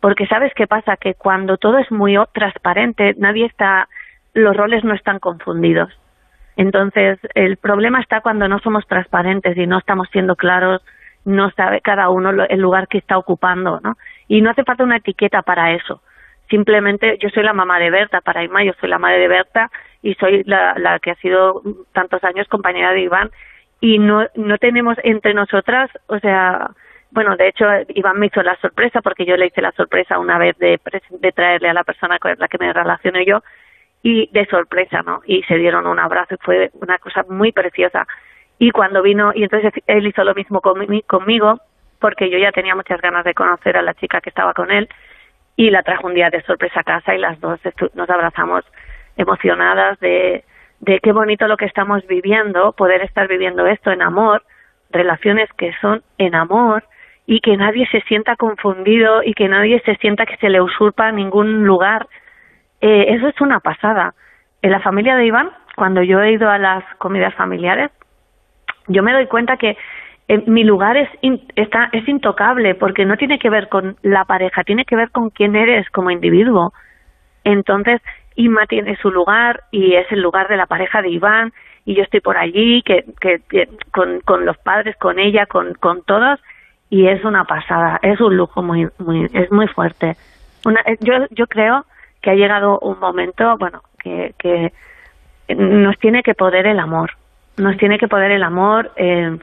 [0.00, 3.88] Porque sabes qué pasa, que cuando todo es muy transparente, nadie está,
[4.34, 5.90] los roles no están confundidos.
[6.56, 10.82] Entonces, el problema está cuando no somos transparentes y no estamos siendo claros,
[11.24, 13.96] no sabe cada uno lo- el lugar que está ocupando, ¿no?
[14.28, 16.02] Y no hace falta una etiqueta para eso.
[16.48, 19.70] Simplemente yo soy la mamá de Berta, para Irma yo soy la madre de Berta
[20.02, 23.30] y soy la, la que ha sido tantos años compañera de Iván
[23.80, 26.70] y no, no tenemos entre nosotras, o sea,
[27.12, 30.38] bueno, de hecho Iván me hizo la sorpresa porque yo le hice la sorpresa una
[30.38, 30.80] vez de,
[31.10, 33.42] de traerle a la persona con la que me relacioné yo
[34.02, 35.20] y de sorpresa, ¿no?
[35.26, 38.06] Y se dieron un abrazo y fue una cosa muy preciosa.
[38.58, 41.60] Y cuando vino, y entonces él hizo lo mismo conmi- conmigo,
[41.98, 44.88] porque yo ya tenía muchas ganas de conocer a la chica que estaba con él,
[45.56, 47.60] y la trajo un día de sorpresa a casa y las dos
[47.94, 48.64] nos abrazamos
[49.16, 50.44] emocionadas de,
[50.80, 54.42] de qué bonito lo que estamos viviendo, poder estar viviendo esto en amor,
[54.90, 56.84] relaciones que son en amor
[57.26, 61.12] y que nadie se sienta confundido y que nadie se sienta que se le usurpa
[61.12, 62.06] ningún lugar.
[62.80, 64.14] Eh, eso es una pasada.
[64.62, 67.90] En la familia de Iván, cuando yo he ido a las comidas familiares,
[68.88, 69.76] yo me doy cuenta que
[70.28, 74.24] eh, mi lugar es, in- está, es intocable porque no tiene que ver con la
[74.24, 76.72] pareja, tiene que ver con quién eres como individuo.
[77.44, 78.00] Entonces,
[78.36, 81.52] Inma tiene su lugar y es el lugar de la pareja de Iván
[81.84, 86.02] y yo estoy por allí que, que, con, con los padres, con ella, con, con
[86.04, 86.38] todos
[86.90, 90.16] y es una pasada, es un lujo muy, muy, es muy fuerte.
[90.64, 91.84] Una, eh, yo, yo creo
[92.22, 94.72] que ha llegado un momento, bueno, que, que
[95.54, 97.10] nos tiene que poder el amor,
[97.56, 99.36] nos tiene que poder el amor eh,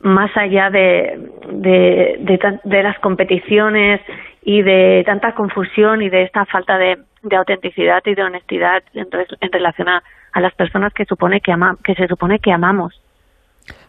[0.00, 4.00] más allá de, de, de, las competiciones
[4.42, 9.08] y de tanta confusión y de esta falta de, de autenticidad y de honestidad en,
[9.40, 10.02] en relación a,
[10.32, 13.00] a las personas que supone que ama, que se supone que amamos.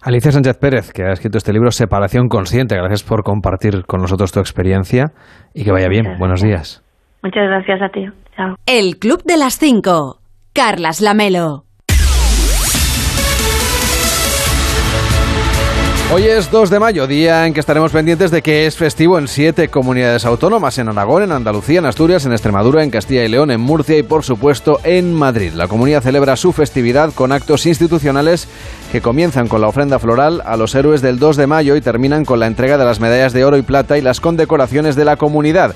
[0.04, 2.76] Alicia Sánchez Pérez, que ha escrito este libro Separación Consciente.
[2.76, 5.12] Gracias por compartir con nosotros tu experiencia
[5.54, 6.18] y que vaya bien.
[6.20, 6.84] Buenos días.
[7.24, 8.05] Muchas gracias a ti.
[8.36, 8.55] Chao.
[8.65, 10.19] El Club de las Cinco.
[10.53, 11.65] Carlas Lamelo.
[16.13, 19.30] Hoy es 2 de mayo, día en que estaremos pendientes de que es festivo en
[19.30, 23.49] siete comunidades autónomas, en Aragón, en Andalucía, en Asturias, en Extremadura, en Castilla y León,
[23.49, 25.53] en Murcia y por supuesto en Madrid.
[25.53, 28.49] La comunidad celebra su festividad con actos institucionales
[28.91, 32.26] que comienzan con la ofrenda floral a los héroes del 2 de mayo y terminan
[32.26, 35.15] con la entrega de las medallas de oro y plata y las condecoraciones de la
[35.15, 35.76] comunidad.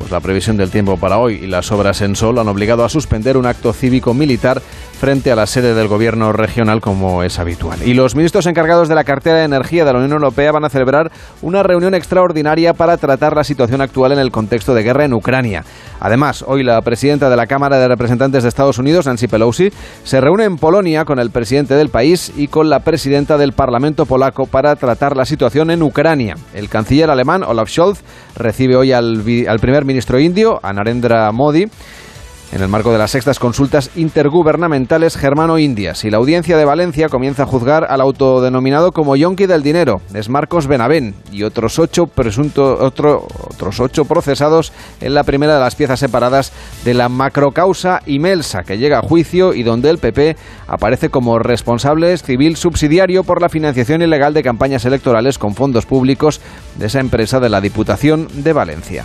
[0.00, 2.88] Pues la previsión del tiempo para hoy y las obras en sol han obligado a
[2.88, 4.62] suspender un acto cívico-militar
[5.00, 7.78] frente a la sede del gobierno regional como es habitual.
[7.86, 10.68] Y los ministros encargados de la cartera de energía de la Unión Europea van a
[10.68, 15.14] celebrar una reunión extraordinaria para tratar la situación actual en el contexto de guerra en
[15.14, 15.64] Ucrania.
[16.00, 19.72] Además, hoy la presidenta de la Cámara de Representantes de Estados Unidos, Nancy Pelosi,
[20.04, 24.04] se reúne en Polonia con el presidente del país y con la presidenta del Parlamento
[24.04, 26.34] polaco para tratar la situación en Ucrania.
[26.52, 28.02] El canciller alemán Olaf Scholz
[28.36, 29.22] recibe hoy al,
[29.62, 31.68] primer ministro indio, Narendra Modi,
[32.52, 36.04] en el marco de las sextas consultas intergubernamentales germano-indias.
[36.04, 40.28] Y la audiencia de Valencia comienza a juzgar al autodenominado como yonki del dinero, es
[40.28, 45.74] Marcos Benavén, y otros ocho, presunto, otro- otros ocho procesados en la primera de las
[45.74, 46.52] piezas separadas
[46.84, 50.36] de la macrocausa Imelsa, que llega a juicio y donde el PP
[50.66, 56.40] aparece como responsable civil subsidiario por la financiación ilegal de campañas electorales con fondos públicos
[56.76, 59.04] de esa empresa de la Diputación de Valencia.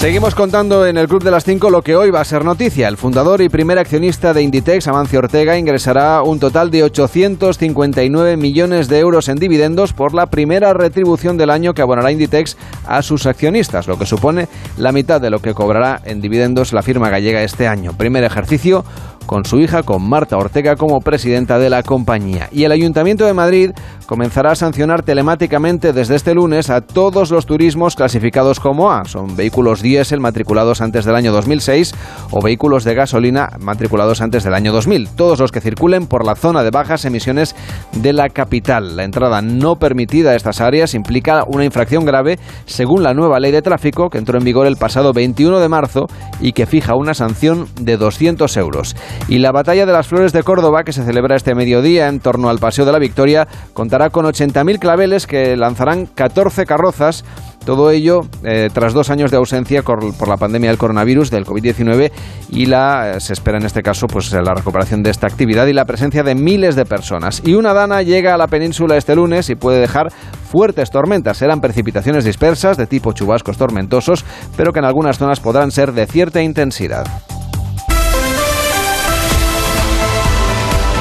[0.00, 2.88] Seguimos contando en el Club de las 5 lo que hoy va a ser noticia.
[2.88, 8.88] El fundador y primer accionista de Inditex, Amancio Ortega, ingresará un total de 859 millones
[8.88, 13.26] de euros en dividendos por la primera retribución del año que abonará Inditex a sus
[13.26, 14.48] accionistas, lo que supone
[14.78, 17.92] la mitad de lo que cobrará en dividendos la firma gallega este año.
[17.92, 18.86] Primer ejercicio
[19.30, 22.48] con su hija, con Marta Ortega como presidenta de la compañía.
[22.50, 23.70] Y el Ayuntamiento de Madrid
[24.06, 29.04] comenzará a sancionar telemáticamente desde este lunes a todos los turismos clasificados como A.
[29.04, 31.94] Son vehículos diésel matriculados antes del año 2006
[32.32, 35.10] o vehículos de gasolina matriculados antes del año 2000.
[35.10, 37.54] Todos los que circulen por la zona de bajas emisiones
[37.92, 38.96] de la capital.
[38.96, 43.52] La entrada no permitida a estas áreas implica una infracción grave según la nueva ley
[43.52, 46.08] de tráfico que entró en vigor el pasado 21 de marzo
[46.40, 48.96] y que fija una sanción de 200 euros.
[49.28, 52.48] Y la Batalla de las Flores de Córdoba, que se celebra este mediodía en torno
[52.48, 57.24] al Paseo de la Victoria, contará con 80.000 claveles que lanzarán 14 carrozas.
[57.64, 61.44] Todo ello eh, tras dos años de ausencia por, por la pandemia del coronavirus, del
[61.44, 62.10] COVID-19,
[62.48, 65.74] y la, eh, se espera en este caso pues, la recuperación de esta actividad y
[65.74, 67.42] la presencia de miles de personas.
[67.44, 70.10] Y una dana llega a la península este lunes y puede dejar
[70.50, 71.36] fuertes tormentas.
[71.36, 74.24] Serán precipitaciones dispersas de tipo chubascos tormentosos,
[74.56, 77.06] pero que en algunas zonas podrán ser de cierta intensidad.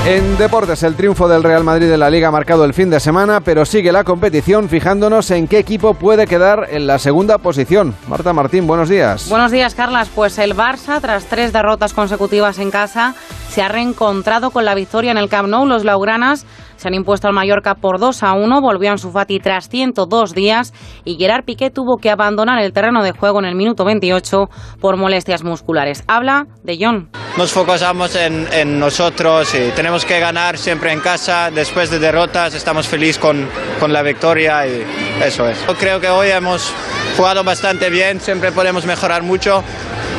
[0.06, 3.00] En deportes, el triunfo del Real Madrid en la Liga ha marcado el fin de
[3.00, 7.94] semana, pero sigue la competición fijándonos en qué equipo puede quedar en la segunda posición.
[8.08, 9.30] Marta Martín, buenos días.
[9.30, 10.10] Buenos días, Carlas.
[10.16, 13.14] Pues el Barça, tras tres derrotas consecutivas en casa,
[13.50, 15.66] se ha reencontrado con la victoria en el Camp Nou.
[15.66, 16.46] Los Laugranas
[16.80, 20.34] se han impuesto al Mallorca por 2 a 1, volvió a su Fati tras 102
[20.34, 20.74] días
[21.04, 24.50] y Gerard Piqué tuvo que abandonar el terreno de juego en el minuto 28
[24.80, 26.04] por molestias musculares.
[26.08, 27.10] Habla de John.
[27.38, 31.52] Nos focusamos en, en nosotros y tenemos que ganar siempre en casa.
[31.52, 33.48] Después de derrotas estamos felices con,
[33.80, 34.86] con la victoria y
[35.22, 35.66] eso es.
[35.68, 36.74] Yo creo que hoy hemos
[37.18, 39.64] jugado bastante bien, siempre podemos mejorar mucho,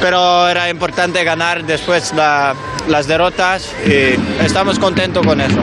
[0.00, 2.54] pero era importante ganar después la,
[2.88, 5.60] las derrotas y estamos contentos con eso.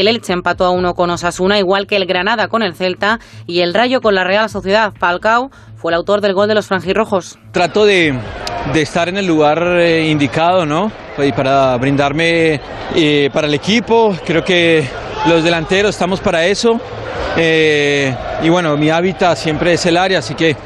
[0.00, 3.60] El Elche empató a uno con Osasuna, igual que el Granada con el Celta y
[3.60, 4.92] el Rayo con la Real Sociedad.
[4.96, 7.38] Falcao fue el autor del gol de los franjirrojos.
[7.50, 8.16] Trato de,
[8.72, 10.92] de estar en el lugar eh, indicado, ¿no?
[11.18, 12.60] Y para brindarme
[12.94, 14.14] eh, para el equipo.
[14.24, 14.86] Creo que
[15.26, 16.80] los delanteros estamos para eso.
[17.36, 20.56] Eh, y bueno, mi hábitat siempre es el área, así que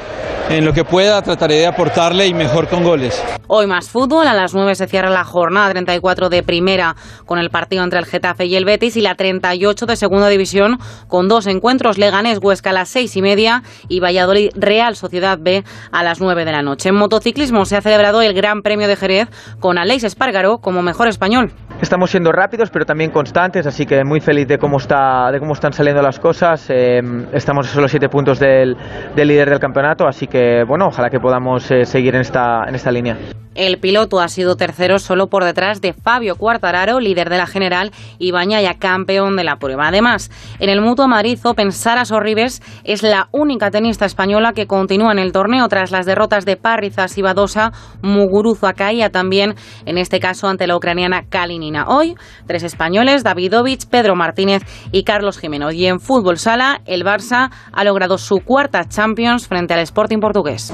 [0.51, 3.23] en lo que pueda trataré de aportarle y mejor con goles.
[3.47, 7.51] Hoy más fútbol, a las 9 se cierra la jornada 34 de primera con el
[7.51, 10.79] partido entre el Getafe y el Betis y la 38 de segunda división
[11.09, 15.65] con dos encuentros, Leganés Huesca a las 6 y media y Valladolid Real Sociedad B
[15.91, 16.89] a las 9 de la noche.
[16.89, 19.29] En motociclismo se ha celebrado el Gran Premio de Jerez
[19.61, 21.53] con Aleix Espargaró como mejor español.
[21.81, 25.53] Estamos siendo rápidos, pero también constantes, así que muy feliz de cómo está, de cómo
[25.53, 26.71] están saliendo las cosas.
[26.71, 27.01] Eh,
[27.33, 28.77] estamos a solo siete puntos del,
[29.17, 30.32] del, líder del campeonato, así que
[30.67, 33.17] bueno, ojalá que podamos eh, seguir en esta, en esta línea.
[33.55, 37.91] El piloto ha sido tercero solo por detrás de Fabio Quartararo, líder de la general,
[38.19, 39.89] y Bañaya, campeón de la prueba.
[39.89, 45.13] Además, en el Mutuo Madrid Open, Sara Sorribes es la única tenista española que continúa
[45.13, 47.73] en el torneo tras las derrotas de Parrizas y Badosa,
[48.03, 51.87] Muguruza caía también, en este caso ante la ucraniana Kalinina.
[51.89, 52.15] Hoy,
[52.47, 55.71] tres españoles, Davidovich, Pedro Martínez y Carlos Jimeno.
[55.71, 60.73] Y en fútbol sala, el Barça ha logrado su cuarta Champions frente al Sporting portugués.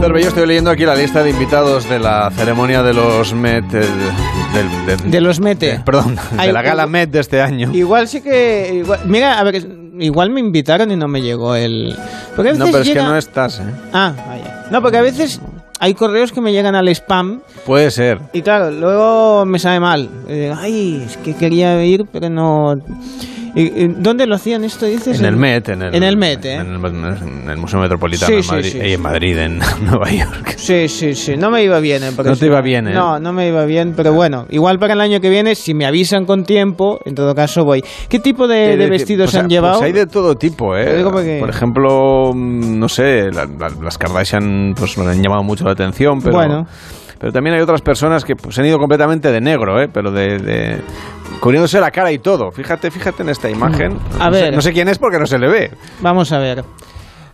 [0.00, 3.64] Yo estoy leyendo aquí la lista de invitados de la ceremonia de los Met.
[3.72, 3.84] eh,
[5.06, 5.74] De los Mete.
[5.74, 7.70] eh, perdón, Ay, de la gala Met de este año.
[7.72, 8.80] Igual sí que.
[8.82, 9.64] igual- mira, a ver,
[10.00, 11.96] igual me invitaron y no me llegó el.
[12.34, 13.64] Porque a No, veces pero es que no estás, ¿eh?
[13.92, 14.66] Ah, vaya.
[14.70, 15.40] No, porque a veces
[15.78, 18.18] hay correos que me llegan al spam Puede ser.
[18.32, 20.08] y claro, luego me sabe mal.
[20.26, 22.80] Digo, Ay, es que quería ir, pero no.
[23.54, 25.18] ¿Y- y ¿Dónde lo hacían esto, dices?
[25.18, 26.54] En el Met, en el, En el Met, ¿eh?
[26.54, 29.00] en el, en el Museo Metropolitano Sí, en sí, Madrid, sí, y en.
[29.02, 30.54] Madrid, en Nueva York.
[30.56, 31.36] Sí, sí, sí.
[31.36, 32.02] No me iba bien.
[32.02, 32.92] eh, No te iba bien, ¿eh?
[32.94, 35.86] No, no me iba bien, pero bueno, igual para el año que viene, si me
[35.86, 37.82] avisan con tiempo, en todo caso voy.
[38.08, 39.78] ¿Qué tipo de, de vestidos Pues, han llevado?
[39.78, 41.02] Pues hay de todo tipo, ¿eh?
[41.40, 45.72] Por ejemplo, mm, no sé, la- la- las Kardashian pues me han llamado mucho la
[45.72, 46.34] atención, pero...
[46.34, 46.66] Bueno.
[47.20, 49.88] Pero también hay otras personas que pues, han ido completamente de negro, ¿eh?
[49.92, 50.38] Pero de...
[50.38, 50.80] de-
[51.40, 52.50] cubriéndose la cara y todo.
[52.52, 53.98] Fíjate, fíjate en esta imagen.
[54.18, 54.54] A no Sé, ver.
[54.54, 55.70] no sé quién es porque no se le ve.
[56.00, 56.64] Vamos a ver.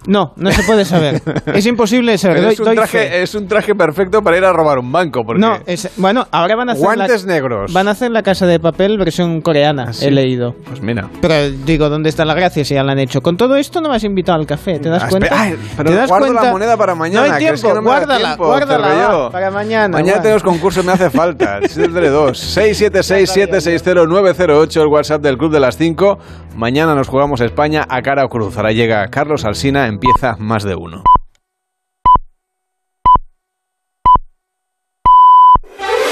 [0.07, 1.23] No, no se puede saber.
[1.47, 2.43] es imposible saber.
[2.43, 5.23] Doy- es, un doy traje, es un traje perfecto para ir a robar un banco.
[5.25, 7.73] Porque No, es- bueno, ahora van a hacer Guantes la, negros.
[7.73, 10.07] Van a hacer la casa de papel versión coreana, sí?
[10.07, 10.55] he leído.
[10.67, 11.09] Pues mira.
[11.21, 13.21] Pero digo, ¿dónde está la gracia si ya la han hecho?
[13.23, 15.29] Con todo esto no me has invitado al café, ¿te das Ah, cuenta?
[15.33, 16.45] ay, pero ¿Te das guardo cuenta?
[16.45, 17.27] la moneda para mañana.
[17.29, 19.97] No hay tiempo, que no guárdala, tiempo, guárdala va, para mañana.
[19.97, 21.59] Mañana tenemos concurso, me hace falta.
[21.61, 22.57] Es de 2.
[22.59, 26.19] 676-760-908, el WhatsApp del Club de las 5.
[26.57, 28.57] Mañana nos jugamos España a cara o cruz.
[28.57, 31.03] Ahora llega Carlos Alsina, empieza más de uno.